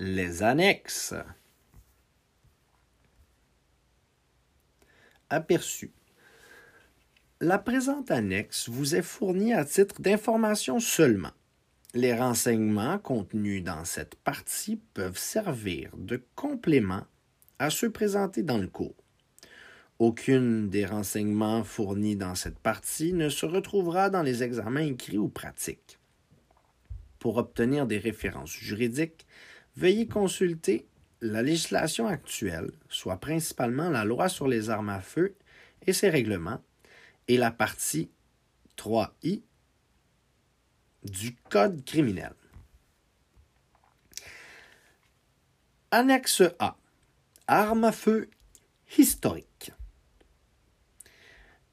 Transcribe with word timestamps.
Les 0.00 0.44
annexes. 0.44 1.12
Aperçu. 5.28 5.90
La 7.40 7.58
présente 7.58 8.12
annexe 8.12 8.68
vous 8.68 8.94
est 8.94 9.02
fournie 9.02 9.52
à 9.52 9.64
titre 9.64 10.00
d'information 10.00 10.78
seulement. 10.78 11.32
Les 11.94 12.14
renseignements 12.14 13.00
contenus 13.00 13.64
dans 13.64 13.84
cette 13.84 14.14
partie 14.14 14.80
peuvent 14.94 15.18
servir 15.18 15.90
de 15.96 16.22
complément 16.36 17.04
à 17.58 17.68
ceux 17.68 17.90
présentés 17.90 18.44
dans 18.44 18.58
le 18.58 18.68
cours. 18.68 19.02
Aucune 19.98 20.70
des 20.70 20.86
renseignements 20.86 21.64
fournis 21.64 22.14
dans 22.14 22.36
cette 22.36 22.60
partie 22.60 23.12
ne 23.14 23.28
se 23.28 23.46
retrouvera 23.46 24.10
dans 24.10 24.22
les 24.22 24.44
examens 24.44 24.86
écrits 24.86 25.18
ou 25.18 25.28
pratiques. 25.28 25.98
Pour 27.18 27.36
obtenir 27.36 27.88
des 27.88 27.98
références 27.98 28.52
juridiques, 28.52 29.26
veuillez 29.78 30.08
consulter 30.08 30.88
la 31.20 31.40
législation 31.40 32.08
actuelle, 32.08 32.72
soit 32.88 33.18
principalement 33.18 33.90
la 33.90 34.04
loi 34.04 34.28
sur 34.28 34.48
les 34.48 34.70
armes 34.70 34.88
à 34.88 35.00
feu 35.00 35.36
et 35.86 35.92
ses 35.92 36.10
règlements, 36.10 36.60
et 37.28 37.36
la 37.36 37.52
partie 37.52 38.10
3I 38.76 39.42
du 41.04 41.36
Code 41.48 41.84
criminel. 41.84 42.34
Annexe 45.92 46.42
A. 46.58 46.76
Armes 47.46 47.84
à 47.84 47.92
feu 47.92 48.28
historique. 48.98 49.70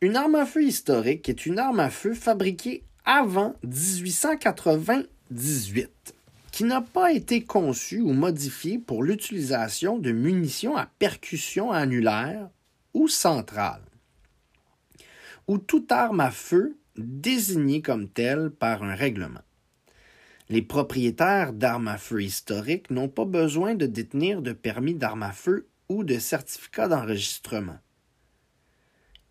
Une 0.02 0.16
arme 0.16 0.36
à 0.36 0.46
feu 0.46 0.64
historique 0.64 1.28
est 1.28 1.48
une 1.48 1.58
arme 1.58 1.80
à 1.80 1.90
feu 1.90 2.14
fabriquée 2.14 2.84
avant 3.04 3.56
1898, 3.64 6.14
qui 6.56 6.64
n'a 6.64 6.80
pas 6.80 7.12
été 7.12 7.44
conçue 7.44 8.00
ou 8.00 8.14
modifiée 8.14 8.80
pour 8.80 9.04
l'utilisation 9.04 10.00
de 10.00 10.14
munitions 10.14 10.78
à 10.78 10.86
percussion 10.86 11.74
annulaire 11.74 12.50
ou 12.94 13.10
centrale, 13.10 13.84
ou 15.50 15.58
toute 15.58 15.92
arme 15.92 16.22
à 16.22 16.32
feu 16.32 16.78
désignée 16.96 17.82
comme 17.82 18.08
telle 18.08 18.52
par 18.52 18.84
un 18.84 18.96
règlement. 18.96 19.42
Les 20.48 20.62
propriétaires 20.62 21.52
d'armes 21.52 21.90
à 21.90 21.98
feu 21.98 22.24
historiques 22.24 22.90
n'ont 22.90 23.10
pas 23.10 23.26
besoin 23.26 23.76
de 23.76 23.86
détenir 23.86 24.42
de 24.42 24.54
permis 24.54 24.94
d'armes 24.94 25.24
à 25.24 25.34
feu 25.34 25.68
ou 25.90 26.06
de 26.06 26.18
certificat 26.18 26.88
d'enregistrement 26.88 27.80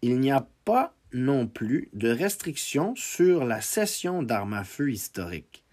il 0.05 0.20
n'y 0.20 0.31
a 0.31 0.47
pas 0.66 0.94
non 1.14 1.47
plus 1.47 1.88
de 1.94 2.11
restrictions 2.11 2.94
sur 2.94 3.47
la 3.47 3.62
cession 3.62 4.22
d'armes 4.22 4.53
à 4.53 4.62
feu 4.62 4.92
historiques. 4.92 5.63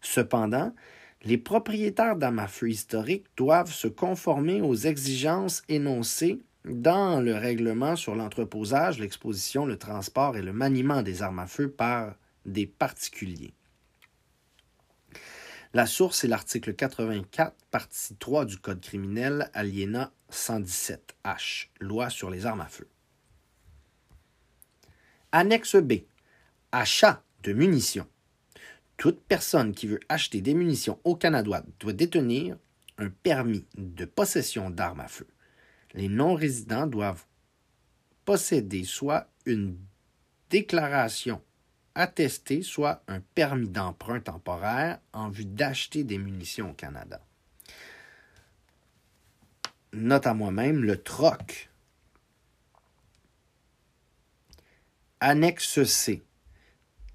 Cependant, 0.00 0.74
les 1.22 1.38
propriétaires 1.38 2.16
d'armes 2.16 2.38
à 2.38 2.48
feu 2.48 2.70
historiques 2.70 3.26
doivent 3.36 3.72
se 3.72 3.88
conformer 3.88 4.62
aux 4.62 4.74
exigences 4.74 5.62
énoncées 5.68 6.40
dans 6.64 7.20
le 7.20 7.34
règlement 7.34 7.96
sur 7.96 8.14
l'entreposage, 8.14 8.98
l'exposition, 8.98 9.66
le 9.66 9.78
transport 9.78 10.36
et 10.36 10.42
le 10.42 10.52
maniement 10.52 11.02
des 11.02 11.22
armes 11.22 11.38
à 11.38 11.46
feu 11.46 11.70
par 11.70 12.14
des 12.46 12.66
particuliers. 12.66 13.52
La 15.72 15.86
source 15.86 16.24
est 16.24 16.28
l'article 16.28 16.74
84, 16.74 17.54
partie 17.70 18.16
3 18.16 18.44
du 18.44 18.58
Code 18.58 18.80
criminel, 18.80 19.50
aliéna 19.54 20.12
117H, 20.32 21.68
loi 21.78 22.10
sur 22.10 22.28
les 22.28 22.44
armes 22.44 22.60
à 22.60 22.66
feu. 22.66 22.88
Annexe 25.32 25.76
B. 25.76 25.92
Achat 26.72 27.22
de 27.44 27.52
munitions. 27.52 28.08
Toute 29.00 29.22
personne 29.22 29.72
qui 29.72 29.86
veut 29.86 30.00
acheter 30.10 30.42
des 30.42 30.52
munitions 30.52 31.00
au 31.04 31.16
Canada 31.16 31.64
doit 31.78 31.92
détenir 31.94 32.58
un 32.98 33.08
permis 33.08 33.64
de 33.78 34.04
possession 34.04 34.68
d'armes 34.68 35.00
à 35.00 35.08
feu. 35.08 35.26
Les 35.94 36.10
non-résidents 36.10 36.86
doivent 36.86 37.24
posséder 38.26 38.84
soit 38.84 39.26
une 39.46 39.78
déclaration 40.50 41.40
attestée, 41.94 42.60
soit 42.60 43.02
un 43.08 43.20
permis 43.20 43.70
d'emprunt 43.70 44.20
temporaire 44.20 45.00
en 45.14 45.30
vue 45.30 45.46
d'acheter 45.46 46.04
des 46.04 46.18
munitions 46.18 46.72
au 46.72 46.74
Canada. 46.74 47.24
Note 49.94 50.26
à 50.26 50.34
moi-même 50.34 50.84
le 50.84 51.02
troc 51.02 51.70
Annexe 55.20 55.84
C. 55.84 56.22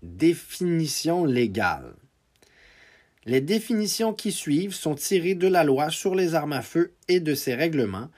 Définition 0.02 1.26
légale. 1.26 1.96
Les 3.26 3.42
définitions 3.42 4.14
qui 4.14 4.32
suivent 4.32 4.74
sont 4.74 4.96
tirées 4.96 5.36
de 5.36 5.48
la 5.48 5.64
loi 5.64 5.90
sur 5.90 6.14
les 6.14 6.36
armes 6.36 6.54
à 6.54 6.62
feu 6.62 6.94
et 7.08 7.20
de 7.20 7.34
ses 7.34 7.56
règlements 7.56 8.12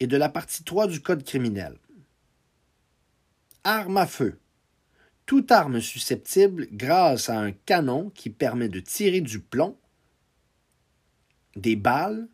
et 0.00 0.06
de 0.06 0.16
la 0.16 0.28
partie 0.28 0.64
3 0.64 0.86
du 0.86 1.00
Code 1.00 1.24
criminel. 1.24 1.76
Arme 3.64 3.98
à 3.98 4.06
feu. 4.06 4.38
Toute 5.26 5.50
arme 5.50 5.80
susceptible, 5.80 6.68
grâce 6.72 7.28
à 7.28 7.38
un 7.38 7.52
canon 7.52 8.10
qui 8.10 8.30
permet 8.30 8.68
de 8.68 8.80
tirer 8.80 9.20
du 9.20 9.40
plomb, 9.40 9.76
des 11.56 11.76
balles 11.76 12.28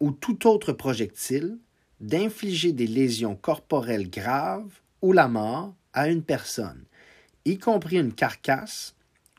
ou 0.00 0.10
tout 0.10 0.46
autre 0.46 0.72
projectile, 0.72 1.58
d'infliger 2.00 2.72
des 2.72 2.86
lésions 2.86 3.36
corporelles 3.36 4.10
graves 4.10 4.80
ou 5.02 5.12
la 5.12 5.28
mort 5.28 5.74
à 5.92 6.08
une 6.08 6.22
personne, 6.22 6.84
y 7.44 7.58
compris 7.58 7.98
une 7.98 8.14
carcasse 8.14 8.94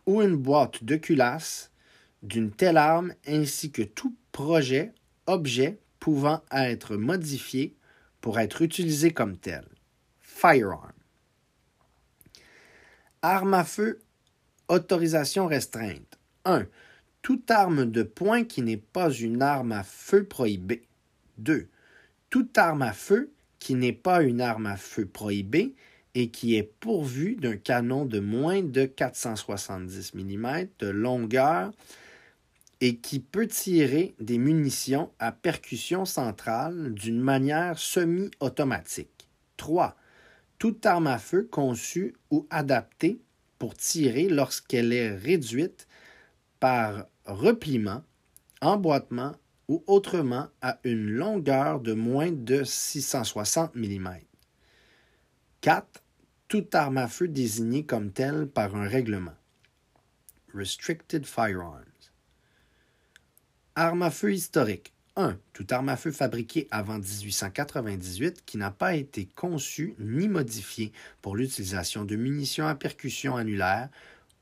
ou 0.06 0.22
une 0.22 0.36
boîte 0.36 0.84
de 0.84 0.96
culasse 0.96 1.72
d'une 2.24 2.52
telle 2.52 2.78
arme 2.78 3.14
ainsi 3.28 3.72
que 3.72 3.82
tout 3.82 4.16
projet, 4.32 4.94
objet 5.28 5.80
pouvant 6.00 6.44
être 6.52 6.96
modifié 6.98 7.76
pour 8.22 8.40
être 8.40 8.62
utilisé 8.62 9.12
comme 9.12 9.38
tel. 9.38 9.66
Firearm. 10.20 10.92
Arme 13.22 13.54
à 13.54 13.64
feu, 13.64 14.02
autorisation 14.68 15.48
restreinte. 15.48 16.20
1. 16.46 16.68
Toute 17.22 17.50
arme 17.50 17.86
de 17.86 18.04
poing 18.04 18.44
qui 18.44 18.62
n'est 18.62 18.78
pas 18.78 19.10
une 19.12 19.42
arme 19.42 19.72
à 19.72 19.84
feu 19.84 20.26
prohibée. 20.26 20.84
2. 21.40 21.68
Toute 22.30 22.58
arme 22.58 22.84
à 22.84 22.94
feu 22.94 23.32
qui 23.60 23.74
n'est 23.74 23.94
pas 23.94 24.22
une 24.22 24.42
arme 24.42 24.68
à 24.68 24.78
feu 24.78 25.08
prohibée 25.08 25.76
et 26.16 26.30
qui 26.30 26.56
est 26.56 26.64
pourvu 26.64 27.36
d'un 27.36 27.58
canon 27.58 28.06
de 28.06 28.20
moins 28.20 28.64
de 28.64 28.86
470 28.86 30.14
mm 30.16 30.68
de 30.80 30.88
longueur 30.88 31.72
et 32.82 32.98
qui 32.98 33.20
peut 33.20 33.48
tirer 33.48 34.16
des 34.20 34.38
munitions 34.38 35.12
à 35.20 35.32
percussion 35.34 36.06
centrale 36.06 36.94
d'une 36.94 37.20
manière 37.20 37.78
semi-automatique. 37.78 39.30
3. 39.58 39.96
Toute 40.58 40.86
arme 40.86 41.08
à 41.08 41.18
feu 41.18 41.48
conçue 41.52 42.16
ou 42.32 42.48
adaptée 42.50 43.20
pour 43.60 43.76
tirer 43.76 44.30
lorsqu'elle 44.30 44.94
est 44.94 45.16
réduite 45.16 45.88
par 46.60 47.06
repliement, 47.26 48.04
emboîtement 48.62 49.34
ou 49.68 49.84
autrement 49.88 50.48
à 50.62 50.80
une 50.84 51.10
longueur 51.10 51.80
de 51.82 51.94
moins 51.94 52.32
de 52.32 52.64
660 52.64 53.76
mm. 53.76 54.10
4 55.62 56.05
toute 56.48 56.76
arme 56.76 56.98
à 56.98 57.08
feu 57.08 57.28
désignée 57.28 57.86
comme 57.86 58.12
telle 58.12 58.48
par 58.48 58.76
un 58.76 58.88
règlement. 58.88 59.34
Restricted 60.54 61.26
Firearms. 61.26 61.84
Arme 63.76 64.04
à 64.04 64.12
feu 64.12 64.34
historique. 64.34 64.94
1. 65.16 65.40
Toute 65.54 65.72
arme 65.72 65.90
à 65.90 65.98
feu 65.98 66.12
fabriquée 66.12 66.68
avant 66.72 67.00
1898 67.00 68.44
qui 68.46 68.58
n'a 68.58 68.70
pas 68.70 68.96
été 68.96 69.26
conçue 69.26 69.96
ni 69.98 70.28
modifiée 70.28 70.92
pour 71.22 71.36
l'utilisation 71.36 72.06
de 72.06 72.16
munitions 72.16 72.68
à 72.68 72.76
percussion 72.76 73.36
annulaire 73.36 73.90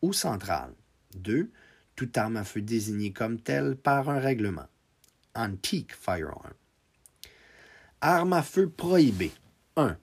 ou 0.02 0.12
centrale. 0.12 0.74
2. 1.16 1.50
Toute 1.96 2.18
arme 2.18 2.38
à 2.38 2.44
feu 2.44 2.62
désignée 2.62 3.14
comme 3.14 3.40
telle 3.40 3.78
par 3.78 4.10
un 4.10 4.20
règlement. 4.20 4.68
Antique 5.36 5.96
Firearm. 5.96 6.54
Arme 8.02 8.34
à 8.34 8.44
feu 8.44 8.70
prohibée. 8.70 9.32
1 9.78 9.98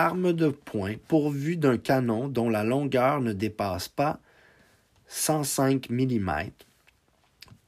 arme 0.00 0.32
de 0.32 0.48
poing 0.48 0.94
pourvue 1.06 1.56
d'un 1.56 1.76
canon 1.76 2.28
dont 2.28 2.48
la 2.48 2.64
longueur 2.64 3.20
ne 3.20 3.32
dépasse 3.34 3.88
pas 3.88 4.20
105 5.06 5.90
mm 5.90 6.50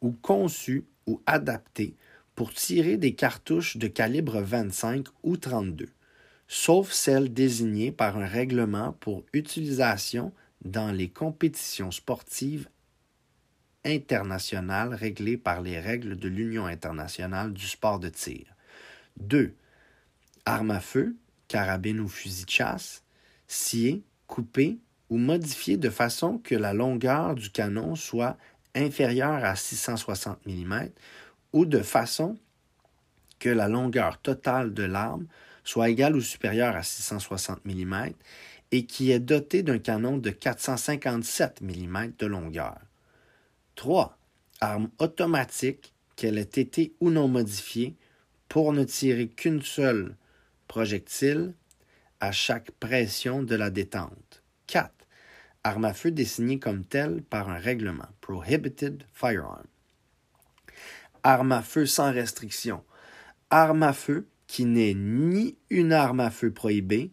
ou 0.00 0.12
conçue 0.12 0.84
ou 1.06 1.20
adaptée 1.26 1.94
pour 2.34 2.54
tirer 2.54 2.96
des 2.96 3.14
cartouches 3.14 3.76
de 3.76 3.88
calibre 3.88 4.40
25 4.40 5.06
ou 5.22 5.36
32, 5.36 5.90
sauf 6.48 6.92
celles 6.92 7.32
désignées 7.32 7.92
par 7.92 8.16
un 8.16 8.26
règlement 8.26 8.92
pour 9.00 9.24
utilisation 9.34 10.32
dans 10.64 10.92
les 10.92 11.10
compétitions 11.10 11.90
sportives 11.90 12.68
internationales 13.84 14.94
réglées 14.94 15.36
par 15.36 15.60
les 15.60 15.78
règles 15.78 16.16
de 16.16 16.28
l'Union 16.28 16.64
internationale 16.64 17.52
du 17.52 17.66
sport 17.66 17.98
de 17.98 18.08
tir. 18.08 18.46
2. 19.18 19.54
Arme 20.46 20.70
à 20.70 20.80
feu, 20.80 21.16
carabine 21.54 22.00
ou 22.00 22.08
fusil 22.08 22.46
de 22.46 22.50
chasse, 22.50 23.04
scié, 23.46 24.02
coupé 24.26 24.78
ou 25.08 25.18
modifié 25.18 25.76
de 25.76 25.88
façon 25.88 26.38
que 26.38 26.56
la 26.56 26.72
longueur 26.72 27.36
du 27.36 27.48
canon 27.48 27.94
soit 27.94 28.36
inférieure 28.74 29.44
à 29.44 29.54
660 29.54 30.44
mm 30.46 30.88
ou 31.52 31.64
de 31.64 31.78
façon 31.78 32.36
que 33.38 33.48
la 33.48 33.68
longueur 33.68 34.20
totale 34.20 34.74
de 34.74 34.82
l'arme 34.82 35.26
soit 35.62 35.90
égale 35.90 36.16
ou 36.16 36.20
supérieure 36.20 36.74
à 36.74 36.82
660 36.82 37.64
mm 37.64 38.08
et 38.72 38.84
qui 38.84 39.12
est 39.12 39.20
doté 39.20 39.62
d'un 39.62 39.78
canon 39.78 40.18
de 40.18 40.30
457 40.30 41.60
mm 41.60 42.14
de 42.18 42.26
longueur. 42.26 42.78
3. 43.76 44.18
Arme 44.60 44.90
automatique 44.98 45.92
qu'elle 46.16 46.38
ait 46.38 46.42
été 46.42 46.94
ou 46.98 47.10
non 47.10 47.28
modifiée 47.28 47.94
pour 48.48 48.72
ne 48.72 48.82
tirer 48.82 49.28
qu'une 49.28 49.62
seule 49.62 50.16
projectile 50.74 51.54
à 52.18 52.32
chaque 52.32 52.72
pression 52.72 53.44
de 53.44 53.54
la 53.54 53.70
détente. 53.70 54.42
4. 54.66 54.90
Arme 55.62 55.84
à 55.84 55.94
feu 55.94 56.10
désignée 56.10 56.58
comme 56.58 56.84
telle 56.84 57.22
par 57.22 57.48
un 57.48 57.58
règlement. 57.58 58.08
Prohibited 58.20 59.04
Firearm. 59.12 59.68
Arme 61.22 61.52
à 61.52 61.62
feu 61.62 61.86
sans 61.86 62.12
restriction. 62.12 62.82
Arme 63.50 63.84
à 63.84 63.92
feu 63.92 64.26
qui 64.48 64.64
n'est 64.64 64.94
ni 64.94 65.56
une 65.70 65.92
arme 65.92 66.18
à 66.18 66.32
feu 66.32 66.50
prohibée, 66.50 67.12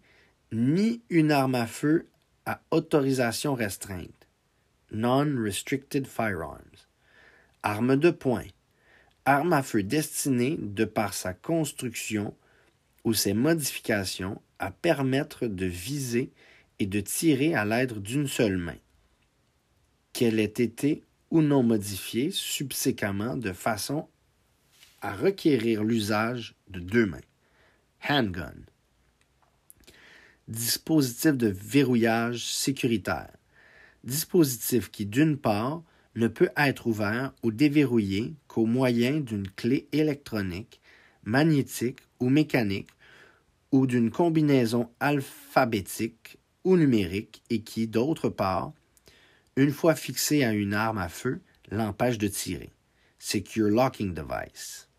ni 0.52 1.04
une 1.12 1.32
arme 1.32 1.54
à 1.54 1.68
feu 1.68 2.08
à 2.48 2.62
autorisation 2.72 3.54
restreinte. 3.54 4.28
Non-restricted 4.92 6.08
firearms. 6.08 6.88
Arme 7.62 7.96
de 7.96 8.10
poing. 8.10 8.48
Arme 9.26 9.54
à 9.54 9.62
feu 9.62 9.84
destinée, 9.84 10.58
de 10.60 10.86
par 10.86 11.14
sa 11.14 11.36
construction 11.36 12.34
ou 13.04 13.14
ses 13.14 13.34
modifications, 13.34 14.42
à 14.60 14.72
permettre 14.72 15.48
de 15.48 15.66
viser 15.66 16.32
et 16.80 16.86
de 16.86 17.00
tirer 17.00 17.56
à 17.56 17.66
l'aide 17.66 18.00
d'une 18.00 18.28
seule 18.28 18.58
main, 18.58 18.78
qu'elle 20.14 20.40
ait 20.40 20.46
été 20.46 21.04
ou 21.32 21.42
non 21.42 21.64
modifiée 21.64 22.32
subséquemment 22.32 23.38
de 23.38 23.54
façon 23.54 24.08
à 25.02 25.16
requérir 25.16 25.84
l'usage 25.84 26.56
de 26.70 26.80
deux 26.80 27.06
mains. 27.06 27.22
Handgun. 28.08 28.54
Dispositif 30.48 31.38
de 31.38 31.48
verrouillage 31.48 32.46
sécuritaire. 32.46 33.36
Dispositif 34.04 34.92
qui, 34.92 35.06
d'une 35.06 35.38
part, 35.38 35.84
ne 36.16 36.28
peut 36.28 36.50
être 36.58 36.88
ouvert 36.88 37.34
ou 37.44 37.52
déverrouillé 37.52 38.34
qu'au 38.48 38.66
moyen 38.66 39.20
d'une 39.20 39.48
clé 39.48 39.88
électronique, 39.92 40.81
magnétique 41.24 42.00
ou 42.20 42.30
mécanique 42.30 42.90
ou 43.72 43.88
d'une 43.88 44.12
combinaison 44.12 44.90
alphabétique 45.00 46.38
ou 46.64 46.78
numérique 46.78 47.42
et 47.50 47.62
qui, 47.62 47.88
d'autre 47.88 48.30
part, 48.30 48.74
une 49.56 49.72
fois 49.72 49.96
fixé 49.96 50.44
à 50.44 50.54
une 50.54 50.74
arme 50.74 50.98
à 50.98 51.10
feu, 51.10 51.42
l'empêche 51.72 52.18
de 52.18 52.28
tirer. 52.28 52.72
Secure 53.20 53.70
Locking 53.70 54.14
Device. 54.14 54.90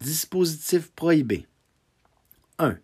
Dispositif 0.00 0.90
prohibé. 0.90 1.46
1. 2.58 2.78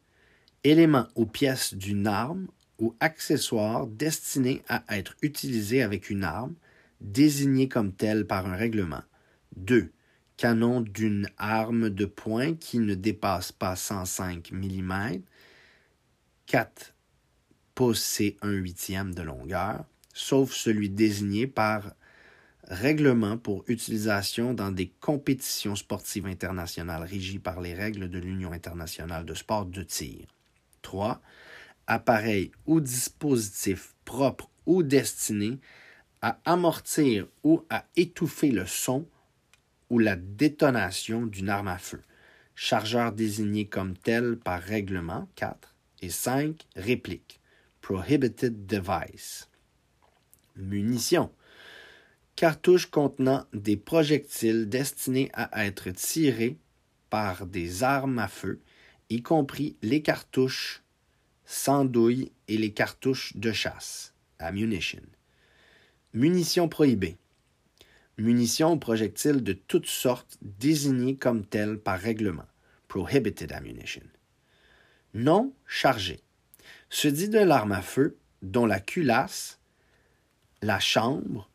Élément 0.65 1.09
ou 1.17 1.27
pièce 1.27 1.75
d'une 1.75 2.07
arme 2.07 2.49
ou 2.79 2.95
accessoire 3.01 3.87
destiné 3.87 4.63
à 4.69 4.85
être 4.97 5.17
utilisé 5.23 5.83
avec 5.83 6.11
une 6.11 6.25
arme, 6.25 6.55
désigné 7.01 7.69
comme 7.69 7.93
tel 7.93 8.27
par 8.27 8.47
un 8.47 8.57
règlement. 8.57 9.03
2. 9.57 9.93
Canon 10.43 10.81
d'une 10.81 11.29
arme 11.39 11.89
de 11.89 12.05
poing 12.05 12.57
qui 12.57 12.81
ne 12.81 12.97
dépasse 12.97 13.53
pas 13.53 13.77
105 13.77 14.51
mm. 14.51 15.21
4. 16.47 16.95
Pouce 17.77 18.21
et 18.21 18.37
1 18.43 18.51
huitième 18.51 19.15
de 19.15 19.23
longueur, 19.23 19.85
sauf 20.13 20.53
celui 20.53 20.91
désigné 20.91 21.47
par 21.47 21.95
règlement 22.65 23.39
pour 23.39 23.63
utilisation 23.69 24.53
dans 24.53 24.73
des 24.73 24.89
compétitions 25.01 25.77
sportives 25.77 26.27
internationales 26.27 27.05
régies 27.05 27.39
par 27.39 27.61
les 27.61 27.75
règles 27.75 28.11
de 28.11 28.19
l'Union 28.19 28.51
internationale 28.51 29.25
de 29.25 29.35
sport 29.35 29.67
de 29.67 29.85
tir. 29.85 30.27
3. 30.83 31.23
Appareil 31.87 32.51
ou 32.67 32.81
dispositif 32.81 33.95
propre 34.05 34.51
ou 34.67 34.83
destiné 34.83 35.61
à 36.21 36.41
amortir 36.45 37.29
ou 37.45 37.65
à 37.71 37.85
étouffer 37.95 38.51
le 38.51 38.67
son 38.67 39.07
ou 39.93 39.99
la 39.99 40.17
détonation 40.17 41.27
d'une 41.27 41.51
arme 41.51 41.69
à 41.69 41.77
feu. 41.77 42.01
Chargeur 42.55 43.13
désigné 43.13 43.67
comme 43.67 43.95
tel 43.95 44.39
par 44.39 44.59
règlement 44.59 45.29
4 45.35 45.77
et 46.01 46.09
5 46.09 46.67
réplique. 46.77 47.41
Prohibited 47.83 48.65
device. 48.65 49.51
Munitions. 50.57 51.31
Cartouches 52.37 52.87
contenant 52.87 53.45
des 53.53 53.77
projectiles 53.77 54.67
destinés 54.67 55.31
à 55.35 55.67
être 55.67 55.91
tirés 55.91 56.57
par 57.11 57.47
des 57.47 57.83
armes 57.83 58.19
à 58.19 58.29
feu, 58.29 58.63
y 59.11 59.21
compris 59.21 59.77
les 59.83 60.01
cartouches 60.01 60.83
sans 61.45 61.85
douille 61.85 62.33
et 62.49 62.57
les 62.57 62.73
cartouches 62.73 63.37
de 63.37 63.53
chasse. 63.53 64.15
Ammunition. 64.39 65.03
Munitions 66.15 66.71
prohibées. 66.71 67.19
Munitions 68.19 68.73
ou 68.73 68.79
projectiles 68.79 69.43
de 69.43 69.53
toutes 69.53 69.87
sortes 69.87 70.39
désignés 70.43 71.17
comme 71.17 71.45
tels 71.45 71.79
par 71.79 71.99
règlement. 71.99 72.47
Prohibited 72.89 73.53
ammunition. 73.53 74.03
Non 75.15 75.53
chargé. 75.67 76.21
Se 76.91 77.09
dit 77.09 77.29
de 77.29 77.39
l'arme 77.39 77.73
à 77.73 77.83
feu 77.83 78.19
dont 78.43 78.67
la 78.67 78.81
culasse, 78.81 79.59
la 80.61 80.79
chambre 80.79 81.49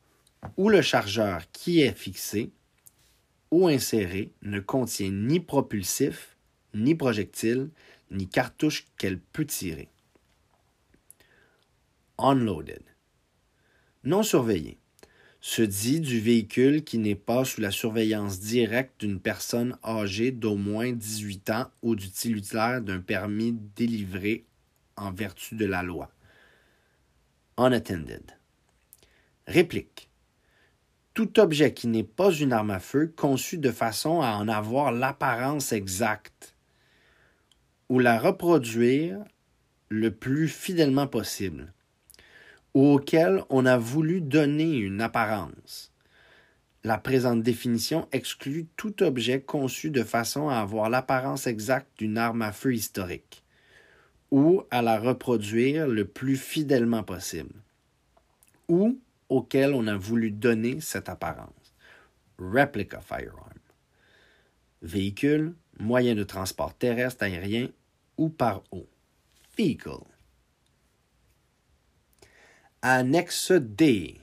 ou 0.57 0.69
le 0.69 0.81
chargeur 0.81 1.43
qui 1.51 1.81
est 1.81 1.97
fixé 1.97 2.51
ou 3.51 3.67
inséré 3.67 4.31
ne 4.41 4.59
contient 4.59 5.11
ni 5.11 5.39
propulsif, 5.39 6.35
ni 6.73 6.95
projectile, 6.95 7.69
ni 8.11 8.27
cartouche 8.27 8.87
qu'elle 8.97 9.19
peut 9.19 9.45
tirer. 9.45 9.89
Unloaded 12.17 12.83
non 14.07 14.23
surveillé, 14.23 14.79
se 15.47 15.61
dit 15.61 16.01
du 16.01 16.19
véhicule 16.19 16.83
qui 16.83 16.97
n'est 16.97 17.15
pas 17.15 17.45
sous 17.45 17.61
la 17.61 17.71
surveillance 17.71 18.41
directe 18.41 18.99
d'une 18.99 19.21
personne 19.21 19.77
âgée 19.81 20.31
d'au 20.31 20.57
moins 20.57 20.91
18 20.91 21.49
ans 21.51 21.71
ou 21.81 21.95
du 21.95 22.11
titulaire 22.11 22.81
d'un 22.81 22.99
permis 22.99 23.57
délivré 23.77 24.43
en 24.97 25.13
vertu 25.13 25.55
de 25.55 25.65
la 25.65 25.83
loi. 25.83 26.11
Unattended. 27.57 28.29
Réplique. 29.47 30.09
Tout 31.13 31.39
objet 31.39 31.73
qui 31.73 31.87
n'est 31.87 32.03
pas 32.03 32.33
une 32.33 32.51
arme 32.51 32.71
à 32.71 32.81
feu 32.81 33.13
conçu 33.15 33.57
de 33.57 33.71
façon 33.71 34.19
à 34.19 34.31
en 34.31 34.49
avoir 34.49 34.91
l'apparence 34.91 35.71
exacte 35.71 36.57
ou 37.87 37.99
la 37.99 38.19
reproduire 38.19 39.23
le 39.87 40.11
plus 40.11 40.49
fidèlement 40.49 41.07
possible 41.07 41.73
auquel 42.85 43.43
on 43.49 43.65
a 43.65 43.77
voulu 43.77 44.21
donner 44.21 44.77
une 44.77 45.01
apparence. 45.01 45.91
La 46.83 46.97
présente 46.97 47.41
définition 47.41 48.07
exclut 48.11 48.67
tout 48.77 49.01
objet 49.01 49.41
conçu 49.41 49.89
de 49.89 50.03
façon 50.03 50.49
à 50.49 50.57
avoir 50.57 50.89
l'apparence 50.89 51.47
exacte 51.47 51.89
d'une 51.97 52.17
arme 52.17 52.43
à 52.43 52.51
feu 52.51 52.75
historique, 52.75 53.43
ou 54.29 54.63
à 54.69 54.81
la 54.81 54.99
reproduire 54.99 55.87
le 55.87 56.05
plus 56.05 56.37
fidèlement 56.37 57.03
possible, 57.03 57.55
ou 58.67 58.99
auquel 59.27 59.73
on 59.73 59.87
a 59.87 59.97
voulu 59.97 60.31
donner 60.31 60.79
cette 60.79 61.09
apparence. 61.09 61.73
Replica 62.37 63.01
firearm. 63.01 63.59
Véhicule, 64.83 65.55
moyen 65.79 66.13
de 66.13 66.23
transport 66.23 66.75
terrestre, 66.75 67.23
aérien 67.23 67.69
ou 68.17 68.29
par 68.29 68.61
eau. 68.71 68.87
Vehicle. 69.57 70.03
Annexe 72.83 73.53
D. 73.53 74.21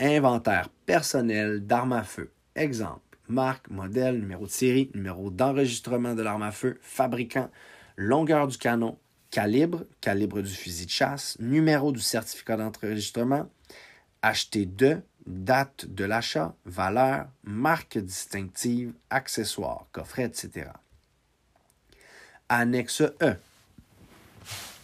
Inventaire 0.00 0.70
personnel 0.86 1.66
d'armes 1.66 1.92
à 1.92 2.02
feu. 2.02 2.32
Exemple, 2.56 3.18
marque, 3.28 3.68
modèle, 3.68 4.18
numéro 4.18 4.46
de 4.46 4.50
série, 4.50 4.90
numéro 4.94 5.30
d'enregistrement 5.30 6.14
de 6.14 6.22
l'arme 6.22 6.42
à 6.42 6.52
feu, 6.52 6.78
fabricant, 6.80 7.50
longueur 7.96 8.48
du 8.48 8.56
canon, 8.56 8.98
calibre, 9.30 9.84
calibre 10.00 10.40
du 10.40 10.50
fusil 10.50 10.86
de 10.86 10.90
chasse, 10.90 11.36
numéro 11.38 11.92
du 11.92 12.00
certificat 12.00 12.56
d'enregistrement, 12.56 13.50
acheté 14.22 14.64
de, 14.64 15.02
date 15.26 15.84
de 15.86 16.04
l'achat, 16.04 16.54
valeur, 16.64 17.26
marque 17.42 17.98
distinctive, 17.98 18.94
accessoires, 19.10 19.86
coffret, 19.92 20.24
etc. 20.24 20.70
Annexe 22.48 23.02
E. 23.22 23.36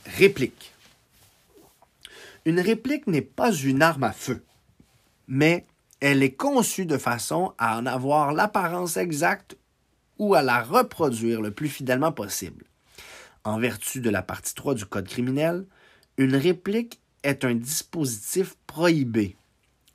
Réplique. 0.05 0.75
Une 2.45 2.61
réplique 2.61 3.07
n'est 3.07 3.21
pas 3.21 3.53
une 3.53 3.83
arme 3.83 4.05
à 4.05 4.13
feu, 4.13 4.43
mais 5.29 5.67
elle 6.01 6.23
est 6.23 6.35
conçue 6.35 6.87
de 6.87 6.97
façon 6.97 7.53
à 7.59 7.79
en 7.79 7.87
avoir 7.87 8.33
l'apparence 8.33 8.97
exacte 8.97 9.57
ou 10.19 10.35
à 10.35 10.43
la 10.43 10.63
reproduire 10.63 11.43
le 11.43 11.51
plus 11.51 11.69
fidèlement 11.69 12.13
possible. 12.13 12.65
En 13.45 13.59
vertu 13.59 14.01
de 14.01 14.11
la 14.11 14.23
partie 14.23 14.55
3 14.55 14.75
du 14.75 14.87
Code 14.87 15.09
criminel, 15.09 15.67
une 16.17 16.37
réplique 16.37 17.01
est 17.23 17.45
un 17.45 17.55
dispositif 17.55 18.57
prohibé. 18.67 19.37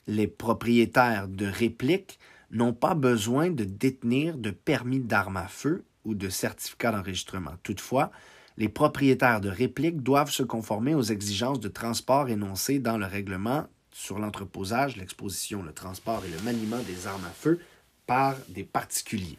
Les 0.08 0.28
propriétaires 0.28 1.28
de 1.28 1.46
répliques 1.46 2.20
n'ont 2.52 2.74
pas 2.74 2.94
besoin 2.94 3.50
de 3.50 3.64
détenir 3.64 4.38
de 4.38 4.52
permis 4.52 5.00
d'armes 5.00 5.38
à 5.38 5.48
feu 5.48 5.84
ou 6.06 6.14
de 6.14 6.30
certificat 6.30 6.92
d'enregistrement. 6.92 7.54
Toutefois, 7.64 8.12
les 8.58 8.70
propriétaires 8.70 9.42
de 9.42 9.50
répliques 9.50 10.02
doivent 10.02 10.32
se 10.32 10.44
conformer 10.44 10.96
aux 10.96 11.04
exigences 11.04 11.60
de 11.60 11.68
transport 11.68 12.30
énoncées 12.30 12.80
dans 12.80 12.98
le 12.98 13.06
règlement 13.06 13.68
sur 13.92 14.20
l'entreposage, 14.20 14.98
l'exposition, 14.98 15.64
le 15.64 15.74
transport 15.74 16.24
et 16.26 16.30
le 16.30 16.42
maniement 16.42 16.80
des 16.80 17.08
armes 17.08 17.26
à 17.26 17.30
feu 17.30 17.60
par 18.08 18.36
des 18.50 18.64
particuliers. 18.64 19.38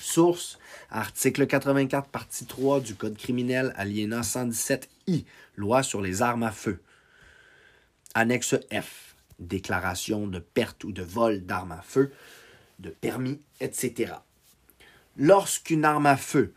Source 0.00 0.58
Article 0.90 1.46
84, 1.46 2.08
partie 2.08 2.46
3 2.46 2.80
du 2.80 2.94
Code 2.96 3.16
criminel, 3.16 3.72
aliénant 3.76 4.22
117I, 4.22 5.24
loi 5.56 5.82
sur 5.82 6.00
les 6.00 6.20
armes 6.20 6.42
à 6.42 6.50
feu. 6.50 6.80
Annexe 8.14 8.56
F, 8.72 9.14
déclaration 9.38 10.26
de 10.26 10.40
perte 10.40 10.82
ou 10.82 10.90
de 10.90 11.02
vol 11.02 11.46
d'armes 11.46 11.72
à 11.72 11.82
feu, 11.82 12.12
de 12.80 12.90
permis, 12.90 13.40
etc. 13.60 14.14
Lorsqu'une 15.16 15.84
arme 15.84 16.06
à 16.06 16.16
feu 16.16 16.54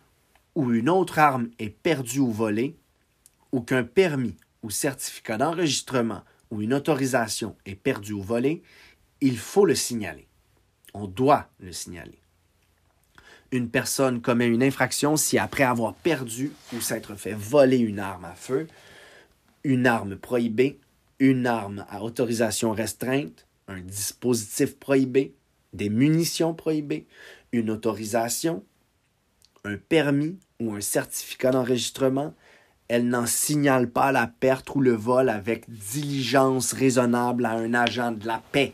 ou 0.55 0.71
une 0.71 0.89
autre 0.89 1.19
arme 1.19 1.49
est 1.59 1.69
perdue 1.69 2.19
ou 2.19 2.31
volée, 2.31 2.77
ou 3.51 3.61
qu'un 3.61 3.83
permis 3.83 4.35
ou 4.61 4.69
certificat 4.69 5.37
d'enregistrement 5.37 6.23
ou 6.51 6.61
une 6.61 6.73
autorisation 6.73 7.55
est 7.65 7.75
perdue 7.75 8.13
ou 8.13 8.21
volée, 8.21 8.63
il 9.21 9.37
faut 9.37 9.65
le 9.65 9.75
signaler. 9.75 10.27
On 10.93 11.07
doit 11.07 11.49
le 11.59 11.71
signaler. 11.71 12.19
Une 13.51 13.69
personne 13.69 14.21
commet 14.21 14.47
une 14.47 14.63
infraction 14.63 15.15
si 15.15 15.37
après 15.37 15.63
avoir 15.63 15.93
perdu 15.93 16.51
ou 16.73 16.81
s'être 16.81 17.15
fait 17.15 17.33
voler 17.33 17.77
une 17.77 17.99
arme 17.99 18.25
à 18.25 18.33
feu, 18.33 18.67
une 19.63 19.87
arme 19.87 20.15
prohibée, 20.15 20.79
une 21.19 21.45
arme 21.47 21.85
à 21.89 22.03
autorisation 22.03 22.71
restreinte, 22.71 23.47
un 23.67 23.79
dispositif 23.79 24.77
prohibé, 24.77 25.35
des 25.71 25.89
munitions 25.89 26.53
prohibées, 26.53 27.05
une 27.51 27.69
autorisation, 27.69 28.63
un 29.65 29.77
permis 29.77 30.37
ou 30.59 30.73
un 30.73 30.81
certificat 30.81 31.51
d'enregistrement, 31.51 32.33
elle 32.89 33.07
n'en 33.07 33.25
signale 33.25 33.89
pas 33.89 34.11
la 34.11 34.27
perte 34.27 34.75
ou 34.75 34.81
le 34.81 34.91
vol 34.91 35.29
avec 35.29 35.69
diligence 35.69 36.73
raisonnable 36.73 37.45
à 37.45 37.51
un 37.51 37.73
agent 37.73 38.11
de 38.11 38.27
la 38.27 38.41
paix, 38.51 38.73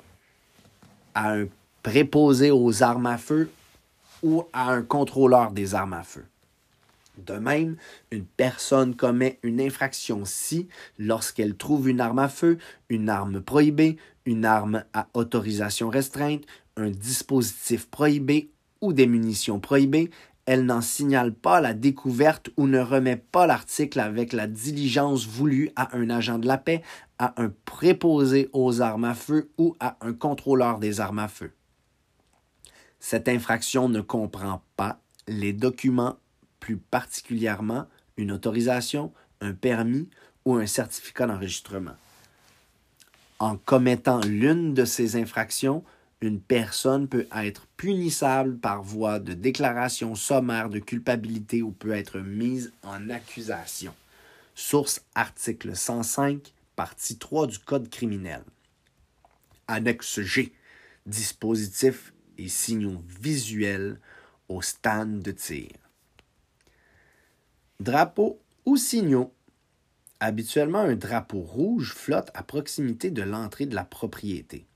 à 1.13 1.33
un 1.33 1.45
préposé 1.83 2.49
aux 2.49 2.81
armes 2.81 3.05
à 3.05 3.17
feu 3.17 3.51
ou 4.23 4.43
à 4.51 4.71
un 4.71 4.81
contrôleur 4.81 5.51
des 5.51 5.75
armes 5.75 5.93
à 5.93 6.03
feu. 6.03 6.25
De 7.17 7.33
même, 7.33 7.75
une 8.11 8.25
personne 8.25 8.95
commet 8.95 9.39
une 9.43 9.61
infraction 9.61 10.23
si, 10.25 10.67
lorsqu'elle 10.97 11.55
trouve 11.55 11.89
une 11.89 12.01
arme 12.01 12.19
à 12.19 12.29
feu, 12.29 12.57
une 12.89 13.09
arme 13.09 13.41
prohibée, 13.41 13.97
une 14.25 14.45
arme 14.45 14.83
à 14.93 15.07
autorisation 15.13 15.89
restreinte, 15.89 16.45
un 16.77 16.89
dispositif 16.89 17.87
prohibé 17.87 18.49
ou 18.81 18.93
des 18.93 19.07
munitions 19.07 19.59
prohibées, 19.59 20.09
elle 20.49 20.65
n'en 20.65 20.81
signale 20.81 21.31
pas 21.31 21.61
la 21.61 21.75
découverte 21.75 22.49
ou 22.57 22.65
ne 22.65 22.79
remet 22.79 23.17
pas 23.17 23.45
l'article 23.45 23.99
avec 23.99 24.33
la 24.33 24.47
diligence 24.47 25.27
voulue 25.27 25.69
à 25.75 25.95
un 25.95 26.09
agent 26.09 26.39
de 26.39 26.47
la 26.47 26.57
paix, 26.57 26.81
à 27.19 27.39
un 27.39 27.53
préposé 27.65 28.49
aux 28.51 28.81
armes 28.81 29.05
à 29.05 29.13
feu 29.13 29.51
ou 29.59 29.75
à 29.79 29.97
un 30.01 30.11
contrôleur 30.11 30.79
des 30.79 31.01
armes 31.01 31.19
à 31.19 31.27
feu. 31.27 31.51
Cette 32.99 33.29
infraction 33.29 33.89
ne 33.89 34.01
comprend 34.01 34.63
pas 34.75 34.99
les 35.27 35.53
documents, 35.53 36.17
plus 36.59 36.77
particulièrement 36.77 37.85
une 38.17 38.31
autorisation, 38.31 39.13
un 39.41 39.53
permis 39.53 40.09
ou 40.45 40.55
un 40.55 40.65
certificat 40.65 41.27
d'enregistrement. 41.27 41.95
En 43.37 43.55
commettant 43.55 44.21
l'une 44.21 44.73
de 44.73 44.85
ces 44.85 45.15
infractions, 45.15 45.83
une 46.21 46.41
personne 46.41 47.07
peut 47.07 47.27
être 47.33 47.67
punissable 47.77 48.57
par 48.57 48.83
voie 48.83 49.19
de 49.19 49.33
déclaration 49.33 50.15
sommaire 50.15 50.69
de 50.69 50.79
culpabilité 50.79 51.61
ou 51.61 51.71
peut 51.71 51.91
être 51.91 52.19
mise 52.19 52.73
en 52.83 53.09
accusation. 53.09 53.93
Source 54.53 55.01
article 55.15 55.75
105, 55.75 56.53
partie 56.75 57.17
3 57.17 57.47
du 57.47 57.59
Code 57.59 57.89
criminel. 57.89 58.43
Annexe 59.67 60.19
G. 60.21 60.53
Dispositifs 61.05 62.13
et 62.37 62.49
signaux 62.49 63.01
visuels 63.07 63.99
au 64.49 64.61
stand 64.61 65.21
de 65.21 65.31
tir. 65.31 65.71
Drapeau 67.79 68.41
ou 68.65 68.75
signaux. 68.75 69.33
Habituellement, 70.19 70.79
un 70.79 70.95
drapeau 70.95 71.39
rouge 71.39 71.93
flotte 71.93 72.29
à 72.33 72.43
proximité 72.43 73.09
de 73.09 73.21
l'entrée 73.21 73.65
de 73.65 73.75
la 73.75 73.85
propriété. 73.85 74.68